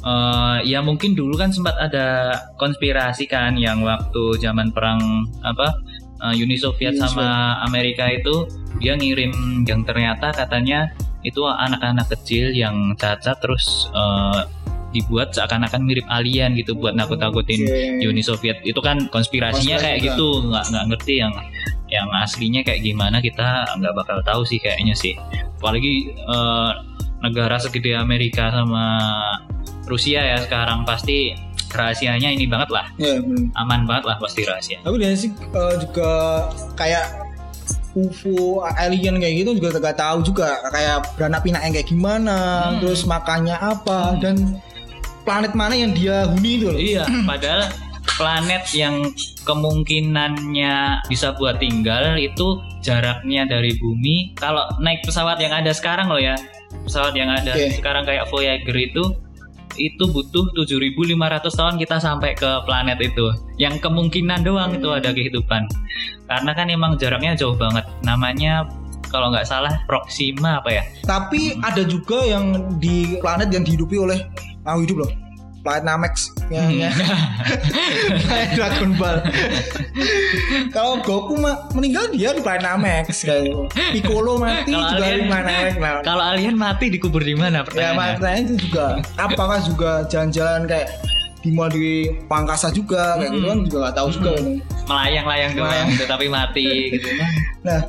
Eh, 0.00 0.58
ya 0.64 0.80
mungkin 0.80 1.12
dulu 1.12 1.36
kan 1.36 1.52
sempat 1.52 1.76
ada 1.76 2.32
konspirasi 2.56 3.28
kan 3.28 3.52
yang 3.60 3.84
waktu 3.84 4.40
zaman 4.40 4.72
perang 4.72 4.96
apa 5.44 5.76
eh, 6.24 6.40
Uni 6.40 6.56
Soviet 6.56 6.96
Uni 6.96 7.02
sama 7.02 7.60
Amerika 7.66 8.08
itu 8.08 8.48
dia 8.80 8.96
ngirim 8.96 9.28
yang 9.68 9.84
ternyata 9.84 10.32
katanya 10.32 10.88
itu 11.20 11.40
anak-anak 11.44 12.06
kecil 12.10 12.50
yang 12.50 12.94
cacat 12.94 13.36
terus 13.38 13.88
eh, 13.90 14.40
dibuat 14.90 15.30
seakan-akan 15.30 15.86
mirip 15.86 16.02
alien 16.08 16.50
gitu 16.54 16.74
buat 16.74 16.92
nakut-nakutin 16.92 17.62
Oke. 17.62 18.02
Uni 18.04 18.20
Soviet 18.20 18.58
itu 18.62 18.78
kan 18.78 19.06
konspirasinya 19.06 19.78
Konspirasi 19.78 19.84
kayak 19.86 19.98
juga. 19.98 20.08
gitu 20.10 20.28
nggak 20.48 20.64
nggak 20.66 20.84
ngerti 20.90 21.14
yang 21.16 21.32
yang 21.86 22.08
aslinya 22.16 22.60
kayak 22.62 22.82
gimana 22.82 23.18
kita 23.18 23.46
nggak 23.78 23.94
bakal 23.94 24.18
tahu 24.22 24.42
sih 24.42 24.58
kayaknya 24.58 24.94
sih 24.94 25.14
apalagi 25.56 26.10
eh, 26.10 26.70
negara 27.20 27.60
segede 27.60 27.94
Amerika 27.94 28.50
sama 28.50 28.98
Rusia 29.86 30.22
ya 30.24 30.38
sekarang 30.40 30.82
pasti 30.82 31.34
rahasianya 31.70 32.34
ini 32.34 32.50
banget 32.50 32.70
lah 32.70 32.86
Iya, 32.98 33.22
bener. 33.22 33.46
aman 33.54 33.86
banget 33.86 34.04
lah 34.06 34.16
pasti 34.18 34.42
rahasia 34.42 34.78
Tapi 34.82 34.96
dari 34.98 35.14
sih 35.14 35.30
eh, 35.30 35.74
juga 35.78 36.10
kayak 36.74 37.29
UFO 37.92 38.62
alien 38.64 39.18
kayak 39.18 39.34
gitu 39.42 39.50
juga 39.58 39.78
gak 39.82 39.98
tahu 39.98 40.18
juga 40.22 40.62
kayak 40.70 41.16
beranak 41.18 41.40
pinak 41.42 41.60
yang 41.62 41.72
kayak 41.74 41.88
gimana, 41.88 42.38
Hmm. 42.70 42.78
terus 42.78 43.02
makannya 43.02 43.56
apa 43.56 44.14
dan 44.18 44.58
planet 45.22 45.52
mana 45.52 45.74
yang 45.74 45.92
dia 45.92 46.24
huni 46.26 46.58
itu 46.58 46.66
loh. 46.70 46.78
iya 46.78 47.04
padahal 47.28 47.68
planet 48.16 48.64
yang 48.72 48.94
kemungkinannya 49.44 50.74
bisa 51.08 51.32
buat 51.36 51.58
tinggal 51.58 52.16
itu 52.16 52.58
jaraknya 52.80 53.44
dari 53.44 53.72
bumi 53.76 54.32
kalau 54.36 54.64
naik 54.78 55.00
pesawat 55.04 55.40
yang 55.40 55.52
ada 55.52 55.72
sekarang 55.72 56.08
loh 56.08 56.20
ya 56.20 56.36
pesawat 56.84 57.12
yang 57.12 57.28
ada 57.28 57.52
Oke. 57.52 57.76
sekarang 57.76 58.04
kayak 58.04 58.28
Voyager 58.28 58.76
itu 58.76 59.02
itu 59.78 60.04
butuh 60.10 60.50
7.500 60.56 61.46
tahun 61.46 61.74
kita 61.78 61.96
sampai 62.02 62.34
ke 62.34 62.50
planet 62.66 62.98
itu. 62.98 63.30
Yang 63.60 63.84
kemungkinan 63.84 64.42
doang 64.42 64.74
itu 64.74 64.88
ada 64.90 65.14
kehidupan. 65.14 65.68
Karena 66.26 66.50
kan 66.54 66.66
emang 66.70 66.98
jaraknya 66.98 67.38
jauh 67.38 67.54
banget. 67.54 67.86
Namanya 68.02 68.66
kalau 69.10 69.34
nggak 69.34 69.46
salah 69.46 69.82
Proxima 69.90 70.62
apa 70.62 70.70
ya? 70.70 70.82
Tapi 71.04 71.58
ada 71.60 71.82
juga 71.82 72.22
yang 72.22 72.78
di 72.78 73.18
planet 73.18 73.50
yang 73.50 73.66
dihidupi 73.66 73.98
oleh 73.98 74.18
makhluk 74.62 74.82
hidup 74.86 74.96
loh. 75.06 75.29
Planet 75.60 75.84
Namex 75.84 76.14
yang 76.48 76.66
Hmm. 76.66 76.80
ya. 76.84 76.90
Planet 78.22 78.50
Dragon 78.54 78.90
Ball. 78.96 79.16
Kalau 80.74 81.00
Goku 81.00 81.36
mah 81.36 81.68
meninggal 81.72 82.10
dia 82.10 82.32
di 82.32 82.40
planet 82.40 82.64
Namex 82.64 83.22
kayak. 83.22 83.68
Piccolo 83.92 84.36
mati 84.36 84.70
Kalau 84.70 84.88
juga 84.88 84.96
di 84.98 85.04
alien- 85.04 85.28
planet 85.28 85.52
Namex. 85.52 85.74
Nah, 85.76 85.92
kalau 86.00 86.24
alien 86.24 86.56
mati 86.56 86.84
dikubur 86.88 87.20
di 87.20 87.34
mana 87.34 87.60
Ya 87.60 87.62
pertanyaannya 87.62 87.98
makanya 88.16 88.38
itu 88.42 88.54
juga 88.62 88.86
apakah 89.16 89.58
juga 89.60 89.90
jalan-jalan 90.06 90.64
kayak 90.64 90.88
di 91.40 91.50
mall 91.50 91.68
di 91.68 92.04
Pangkasa 92.24 92.68
juga 92.68 93.16
kayak 93.16 93.30
gitu 93.30 93.46
kan 93.46 93.58
juga 93.62 93.76
nggak 93.80 93.96
tahu 93.96 94.08
juga 94.10 94.30
kan. 94.32 94.44
melayang-layang 94.86 95.50
doang 95.52 95.66
Melayang. 95.66 95.88
gitu, 95.90 96.04
tapi 96.06 96.26
mati 96.26 96.66
gitu 96.92 97.08
Nah 97.60 97.80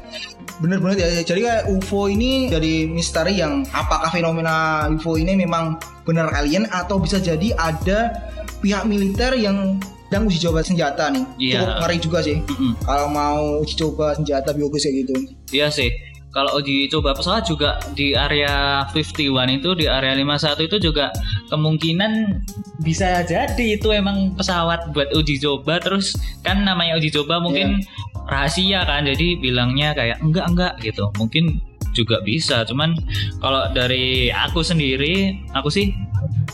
bener-bener 0.57 0.95
ya 0.95 1.25
jadi 1.25 1.39
kayak 1.41 1.61
UFO 1.69 2.05
ini 2.05 2.45
jadi 2.47 2.85
misteri 2.85 3.33
yang 3.35 3.65
apakah 3.69 4.07
fenomena 4.07 4.55
UFO 4.89 5.15
ini 5.15 5.33
memang 5.35 5.75
benar 6.03 6.29
alien 6.31 6.69
atau 6.69 6.95
bisa 6.95 7.17
jadi 7.17 7.51
ada 7.55 8.13
pihak 8.59 8.85
militer 8.85 9.33
yang 9.33 9.81
sedang 10.05 10.27
uji 10.27 10.39
coba 10.39 10.59
senjata 10.59 11.07
nih 11.07 11.23
Iya. 11.39 11.55
cukup 11.57 11.71
ngeri 11.79 11.97
juga 11.97 12.19
sih 12.19 12.37
Mm-mm. 12.41 12.71
kalau 12.81 13.07
mau 13.07 13.39
uji 13.57 13.73
coba 13.75 14.13
senjata 14.13 14.51
biologis 14.51 14.83
kayak 14.83 14.95
gitu 15.01 15.13
Iya 15.49 15.67
sih. 15.67 15.87
Kalau 16.31 16.63
uji 16.63 16.87
coba 16.87 17.11
pesawat 17.11 17.43
juga 17.43 17.75
di 17.91 18.15
area 18.15 18.87
51 18.95 19.59
itu 19.59 19.69
di 19.75 19.85
area 19.85 20.15
51 20.15 20.63
itu 20.63 20.77
juga 20.79 21.11
kemungkinan 21.51 22.39
bisa 22.79 23.19
jadi 23.27 23.75
itu 23.75 23.91
emang 23.91 24.31
pesawat 24.39 24.95
buat 24.95 25.11
uji 25.11 25.43
coba 25.43 25.83
terus 25.83 26.15
kan 26.41 26.63
namanya 26.63 26.95
uji 26.95 27.11
coba 27.11 27.43
mungkin 27.43 27.83
rahasia 28.31 28.87
kan 28.87 29.03
jadi 29.03 29.37
bilangnya 29.43 29.91
kayak 29.91 30.23
enggak 30.23 30.47
enggak 30.47 30.73
gitu. 30.79 31.11
Mungkin 31.19 31.59
juga 31.91 32.23
bisa 32.23 32.63
cuman 32.63 32.95
kalau 33.43 33.67
dari 33.75 34.31
aku 34.31 34.63
sendiri 34.63 35.35
aku 35.51 35.67
sih 35.67 35.91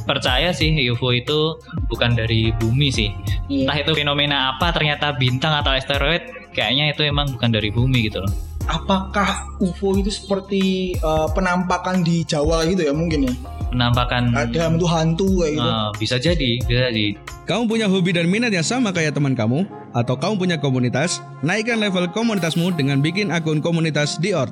percaya 0.09 0.49
sih 0.49 0.73
UFO 0.89 1.13
itu 1.13 1.53
bukan 1.93 2.17
dari 2.17 2.49
bumi 2.57 2.89
sih 2.89 3.13
Iya. 3.47 3.63
entah 3.69 3.77
itu 3.79 3.91
fenomena 3.95 4.37
apa 4.57 4.75
ternyata 4.75 5.15
bintang 5.15 5.55
atau 5.55 5.71
asteroid 5.71 6.19
kayaknya 6.51 6.91
itu 6.91 7.05
emang 7.07 7.31
bukan 7.31 7.53
dari 7.53 7.69
bumi 7.71 8.11
gitu 8.11 8.19
loh 8.25 8.33
apakah 8.67 9.47
UFO 9.57 9.95
itu 9.95 10.11
seperti 10.11 10.63
eh, 10.95 11.27
penampakan 11.33 12.03
di 12.03 12.21
Jawa 12.23 12.67
gitu 12.67 12.83
ya 12.87 12.93
mungkin 12.93 13.31
ya 13.31 13.33
penampakan 13.67 14.31
ada 14.31 14.71
bentuk 14.71 14.87
hantu 14.87 15.27
kayak 15.43 15.53
gitu 15.59 15.67
Ah, 15.67 15.89
bisa 15.95 16.15
jadi 16.15 16.59
bisa 16.63 16.87
jadi 16.91 17.07
Kamu 17.47 17.71
punya 17.71 17.87
hobi 17.87 18.11
dan 18.11 18.27
minat 18.27 18.51
yang 18.51 18.67
sama 18.67 18.91
kayak 18.91 19.15
teman 19.15 19.31
kamu? 19.31 19.63
Atau 19.95 20.19
kamu 20.19 20.35
punya 20.35 20.57
komunitas? 20.59 21.23
Naikkan 21.39 21.79
level 21.79 22.11
komunitasmu 22.11 22.75
dengan 22.75 22.99
bikin 22.99 23.31
akun 23.31 23.63
komunitas 23.63 24.19
di 24.19 24.35
Ort. 24.35 24.51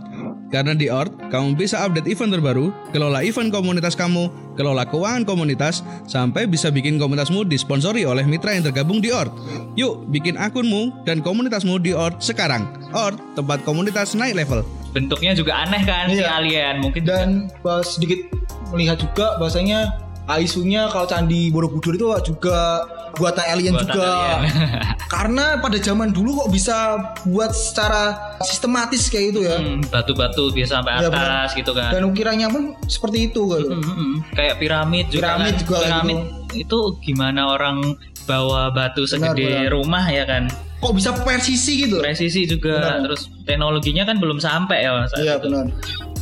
Karena 0.56 0.72
di 0.72 0.88
Ort, 0.88 1.12
kamu 1.36 1.60
bisa 1.60 1.84
update 1.84 2.08
event 2.08 2.32
terbaru, 2.32 2.72
kelola 2.96 3.20
event 3.28 3.52
komunitas 3.52 3.92
kamu, 3.92 4.32
kelola 4.56 4.88
keuangan 4.88 5.28
komunitas, 5.28 5.84
sampai 6.08 6.48
bisa 6.48 6.72
bikin 6.72 6.96
komunitasmu 6.96 7.44
disponsori 7.44 8.08
oleh 8.08 8.24
mitra 8.24 8.56
yang 8.56 8.64
tergabung 8.64 9.04
di 9.04 9.12
Ort. 9.12 9.36
Yuk, 9.76 10.08
bikin 10.08 10.40
akunmu 10.40 11.04
dan 11.04 11.20
komunitasmu 11.20 11.76
di 11.84 11.92
Ort 11.92 12.24
sekarang. 12.24 12.72
Ort, 12.96 13.20
tempat 13.36 13.68
komunitas 13.68 14.16
naik 14.16 14.48
level. 14.48 14.64
bentuknya 14.96 15.36
juga 15.36 15.60
aneh 15.68 15.84
kan 15.84 16.08
si 16.08 16.24
Iya. 16.24 16.40
alien 16.40 16.80
mungkin 16.80 17.04
dan 17.04 17.52
eh, 17.52 17.84
sedikit 17.84 18.32
melihat 18.72 18.96
juga 18.96 19.36
bahasanya 19.36 19.92
isunya 20.40 20.88
kalau 20.88 21.04
candi 21.04 21.52
Borobudur 21.52 22.00
itu 22.00 22.08
juga 22.24 22.88
buatan 23.16 23.46
alien 23.46 23.74
Buatan 23.74 23.88
juga 23.88 24.08
alien. 24.38 24.44
karena 25.14 25.46
pada 25.58 25.78
zaman 25.78 26.10
dulu 26.10 26.30
kok 26.38 26.50
bisa 26.50 26.78
buat 27.24 27.52
secara 27.52 28.16
sistematis 28.42 29.08
kayak 29.08 29.26
gitu 29.32 29.42
ya 29.44 29.56
Hmm, 29.56 29.82
batu-batu 29.86 30.50
biasa 30.50 30.80
sampai 30.80 30.94
Iya, 30.98 31.10
atas 31.10 31.50
gitu 31.54 31.72
kan 31.72 31.90
dan 31.90 32.04
ukirannya 32.06 32.48
pun 32.48 32.64
seperti 32.86 33.30
itu 33.30 33.42
gitu. 33.50 33.70
Hmm, 33.70 33.80
hmm, 33.80 33.96
hmm. 33.96 34.16
kayak 34.32 34.56
piramid 34.58 35.06
juga 35.08 35.22
Piramid 35.26 35.54
kan. 35.54 35.62
juga 35.62 35.78
piramid 35.82 36.20
itu 36.54 36.80
gimana 37.02 37.42
orang 37.50 37.78
bawa 38.24 38.70
batu 38.70 39.06
segede 39.06 39.46
benar. 39.64 39.72
rumah 39.72 40.06
ya 40.06 40.24
kan 40.24 40.48
kok 40.76 40.92
bisa 40.92 41.14
presisi 41.18 41.82
gitu 41.82 41.98
presisi 41.98 42.46
juga 42.46 42.78
Benar. 42.78 43.00
terus 43.06 43.22
teknologinya 43.42 44.04
kan 44.04 44.18
belum 44.18 44.38
sampai 44.38 44.82
ya 44.82 45.06
saat 45.06 45.20
iya 45.20 45.34
itu. 45.36 45.46
benar 45.46 45.66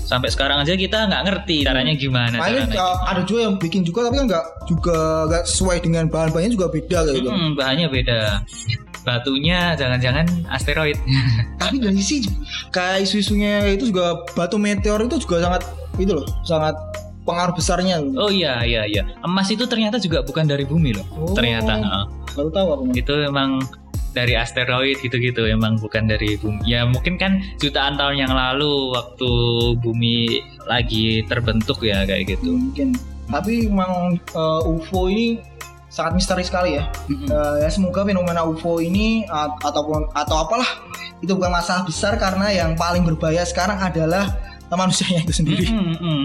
Sampai 0.04 0.30
sekarang 0.30 0.62
aja 0.62 0.76
kita 0.76 1.08
nggak 1.08 1.24
ngerti 1.26 1.58
caranya 1.63 1.94
gimana. 1.96 2.36
Makanya 2.38 2.68
caranya. 2.70 2.84
uh, 2.84 2.98
ada 3.08 3.22
juga 3.24 3.39
yang 3.50 3.56
bikin 3.58 3.82
juga 3.88 4.08
tapi 4.08 4.16
kan 4.20 4.26
nggak 4.30 4.46
juga 4.68 4.98
nggak 5.32 5.44
sesuai 5.48 5.78
dengan 5.80 6.04
bahan-bahannya 6.12 6.52
juga 6.54 6.68
beda 6.70 6.98
kayak 7.08 7.16
gitu. 7.24 7.30
Hmm, 7.32 7.50
bahannya 7.56 7.88
beda. 7.88 8.20
Batunya 9.04 9.76
jangan-jangan 9.76 10.26
asteroid. 10.48 10.96
Tapi 11.62 11.76
dari 11.76 12.00
sisi 12.00 12.32
kayak 12.72 13.04
isu-isunya 13.04 13.68
itu 13.76 13.92
juga 13.92 14.24
batu 14.32 14.56
meteor 14.56 15.04
itu 15.04 15.20
juga 15.20 15.44
sangat 15.44 15.68
itu 16.00 16.16
loh, 16.16 16.28
sangat 16.48 16.72
pengaruh 17.28 17.56
besarnya. 17.56 18.00
oh 18.00 18.32
iya 18.32 18.63
iya 18.63 18.88
iya. 18.88 19.04
Emas 19.24 19.52
itu 19.52 19.68
ternyata 19.68 20.00
juga 20.00 20.24
bukan 20.24 20.48
dari 20.48 20.63
bumi 20.63 20.96
loh. 20.96 21.06
Oh. 21.20 21.36
Ternyata. 21.36 21.84
Baru 22.34 22.50
tahu 22.50 22.68
aku. 22.72 22.84
itu 22.96 23.13
emang 23.28 23.60
dari 24.13 24.38
asteroid 24.38 25.02
gitu-gitu 25.02 25.49
emang 25.49 25.82
bukan 25.82 26.06
dari 26.06 26.38
bumi 26.38 26.62
ya 26.63 26.86
mungkin 26.86 27.17
kan 27.17 27.41
jutaan 27.58 27.97
tahun 27.97 28.30
yang 28.30 28.34
lalu 28.34 28.93
waktu 28.93 29.32
bumi 29.82 30.45
lagi 30.69 31.26
terbentuk 31.28 31.82
ya 31.84 32.06
kayak 32.06 32.38
gitu 32.38 32.54
Mungkin. 32.54 32.95
Tapi 33.23 33.71
memang 33.71 34.19
uh, 34.36 34.62
UFO 34.67 35.08
ini 35.08 35.39
sangat 35.88 36.19
misteri 36.19 36.43
sekali 36.43 36.76
ya. 36.76 36.86
Uh, 37.32 37.63
ya 37.63 37.69
semoga 37.71 38.04
fenomena 38.04 38.43
UFO 38.43 38.84
ini 38.84 39.23
uh, 39.32 39.49
ataupun 39.63 40.12
atau 40.12 40.43
apalah 40.43 40.67
itu 41.23 41.32
bukan 41.32 41.56
masalah 41.56 41.88
besar 41.88 42.19
karena 42.19 42.52
yang 42.52 42.76
paling 42.76 43.08
berbahaya 43.08 43.47
sekarang 43.47 43.80
adalah 43.80 44.28
manusianya 44.73 45.21
itu 45.21 45.34
sendiri. 45.34 45.69
Mm, 45.69 45.86
mm, 45.86 45.97
mm. 46.02 46.23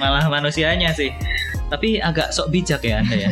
malah 0.00 0.24
manusianya 0.26 0.90
sih 0.96 1.12
tapi 1.70 2.02
agak 2.02 2.34
sok 2.34 2.50
bijak 2.50 2.82
ya 2.82 2.98
anda 2.98 3.14
ya 3.14 3.30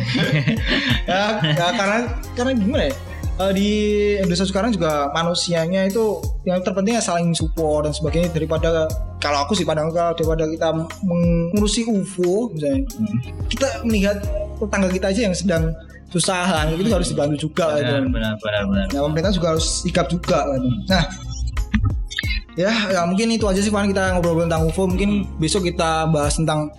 ya, 1.11 1.21
ya 1.43 1.67
karena 1.75 1.99
karena 2.39 2.51
gimana 2.55 2.83
ya? 2.87 2.95
Eh, 3.39 3.53
di 3.55 3.69
Indonesia 4.19 4.43
sekarang 4.43 4.75
juga 4.75 5.07
manusianya 5.15 5.87
itu 5.87 6.19
yang 6.43 6.59
terpenting 6.59 6.99
ya 6.99 7.03
saling 7.03 7.31
support 7.31 7.87
dan 7.87 7.95
sebagainya 7.95 8.35
daripada 8.35 8.83
kalau 9.23 9.47
aku 9.47 9.55
sih 9.55 9.63
pandang 9.63 9.87
kalau 9.95 10.11
daripada 10.11 10.43
kita 10.43 10.67
mengurusi 11.07 11.87
UFO 11.87 12.51
misalnya 12.51 12.83
kita 13.47 13.67
melihat 13.87 14.19
tetangga 14.59 14.91
kita 14.91 15.07
aja 15.15 15.21
yang 15.31 15.31
sedang 15.31 15.71
susahan 16.11 16.75
itu 16.75 16.91
harus 16.91 17.15
dibantu 17.15 17.47
juga 17.47 17.79
gitu. 17.79 17.87
benar 17.87 18.11
benar 18.11 18.33
benar 18.43 18.63
benar 18.67 18.85
Nah, 18.91 19.01
pemerintah 19.07 19.31
juga 19.31 19.47
harus 19.55 19.87
sikap 19.87 20.11
juga 20.11 20.43
kan. 20.43 20.61
Nah, 20.91 21.03
ya, 22.59 22.71
ya 22.91 23.01
mungkin 23.07 23.31
itu 23.31 23.47
aja 23.47 23.63
sih 23.63 23.71
Van 23.71 23.87
kita 23.87 24.19
ngobrol 24.19 24.43
tentang 24.43 24.67
UFO. 24.67 24.83
Mungkin 24.83 25.39
besok 25.39 25.63
kita 25.63 26.11
bahas 26.11 26.35
tentang 26.35 26.75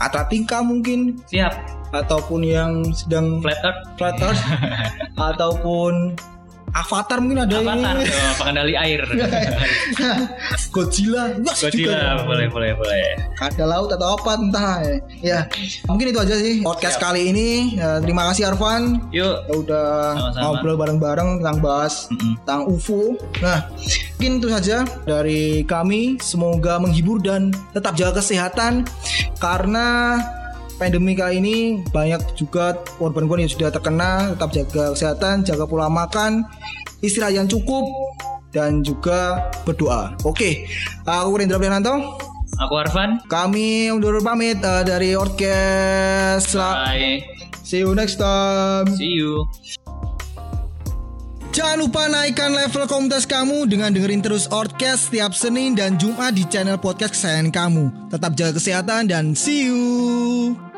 Atlantika 0.00 0.64
mungkin 0.64 1.20
siap 1.28 1.79
ataupun 1.90 2.40
yang 2.46 2.86
sedang 2.94 3.42
flat 3.42 3.58
earth 3.66 3.82
flat 3.98 4.16
earth 4.22 4.42
ataupun 5.30 6.14
Avatar 6.70 7.18
mungkin 7.18 7.42
ada 7.42 7.58
avatar 7.58 7.98
ini. 7.98 8.06
tuh, 8.14 8.34
pengendali 8.38 8.74
air 8.78 9.02
Godzilla, 10.74 11.34
Godzilla 11.34 11.66
juga. 11.74 12.22
boleh 12.22 12.46
boleh 12.46 12.70
boleh 12.78 13.04
Ada 13.42 13.66
laut 13.66 13.90
atau 13.90 14.14
apa 14.14 14.38
entah 14.38 14.78
ya. 14.78 14.94
Ya, 15.18 15.40
mungkin 15.90 16.14
itu 16.14 16.18
aja 16.22 16.38
sih 16.38 16.62
podcast 16.62 17.02
kali 17.02 17.34
ini. 17.34 17.74
Ya, 17.74 17.98
terima 17.98 18.30
kasih 18.30 18.54
Arvan 18.54 19.02
yuk 19.10 19.42
Ya 19.50 19.54
udah 19.58 19.90
Sama-sama. 20.14 20.42
ngobrol 20.46 20.76
bareng-bareng 20.78 21.28
tentang 21.42 21.58
bahas 21.58 22.06
Mm-mm. 22.06 22.38
tentang 22.46 22.60
UFO. 22.70 23.18
Nah, 23.42 23.66
mungkin 24.18 24.32
itu 24.38 24.48
saja 24.54 24.76
dari 25.02 25.66
kami. 25.66 26.22
Semoga 26.22 26.78
menghibur 26.78 27.18
dan 27.18 27.50
tetap 27.74 27.98
jaga 27.98 28.22
kesehatan 28.22 28.86
karena 29.42 30.18
pandemi 30.80 31.12
kali 31.12 31.44
ini 31.44 31.84
banyak 31.92 32.32
juga 32.32 32.72
korban-korban 32.96 33.44
yang 33.44 33.52
sudah 33.52 33.68
terkena. 33.68 34.32
Tetap 34.32 34.48
jaga 34.56 34.84
kesehatan, 34.96 35.44
jaga 35.44 35.68
pola 35.68 35.92
makan, 35.92 36.48
istirahat 37.04 37.36
yang 37.36 37.44
cukup 37.44 37.84
dan 38.48 38.80
juga 38.80 39.52
berdoa. 39.68 40.16
Oke, 40.24 40.64
aku 41.04 41.36
Rendra 41.36 41.60
Priananto. 41.60 42.16
aku 42.60 42.76
Arvan 42.76 43.22
Kami 43.30 43.88
undur 43.88 44.20
pamit 44.20 44.60
eh, 44.60 44.82
dari 44.84 45.12
Orkes. 45.16 46.56
bye 46.56 47.20
See 47.62 47.86
you 47.86 47.94
next 47.94 48.18
time. 48.18 48.90
see 48.98 49.14
you 49.20 49.46
Jangan 51.50 51.82
lupa 51.82 52.06
naikkan 52.06 52.54
level 52.54 52.86
komunitas 52.86 53.26
kamu 53.26 53.66
dengan 53.66 53.90
dengerin 53.90 54.22
terus 54.22 54.46
Orkes 54.54 55.10
setiap 55.10 55.34
Senin 55.34 55.74
dan 55.74 55.98
Jumat 55.98 56.38
di 56.38 56.46
channel 56.46 56.78
podcast 56.78 57.18
kesayangan 57.18 57.50
kamu. 57.50 57.84
Tetap 58.06 58.32
jaga 58.38 58.52
kesehatan 58.54 59.10
dan 59.10 59.34
see 59.34 59.66
you. 59.66 60.69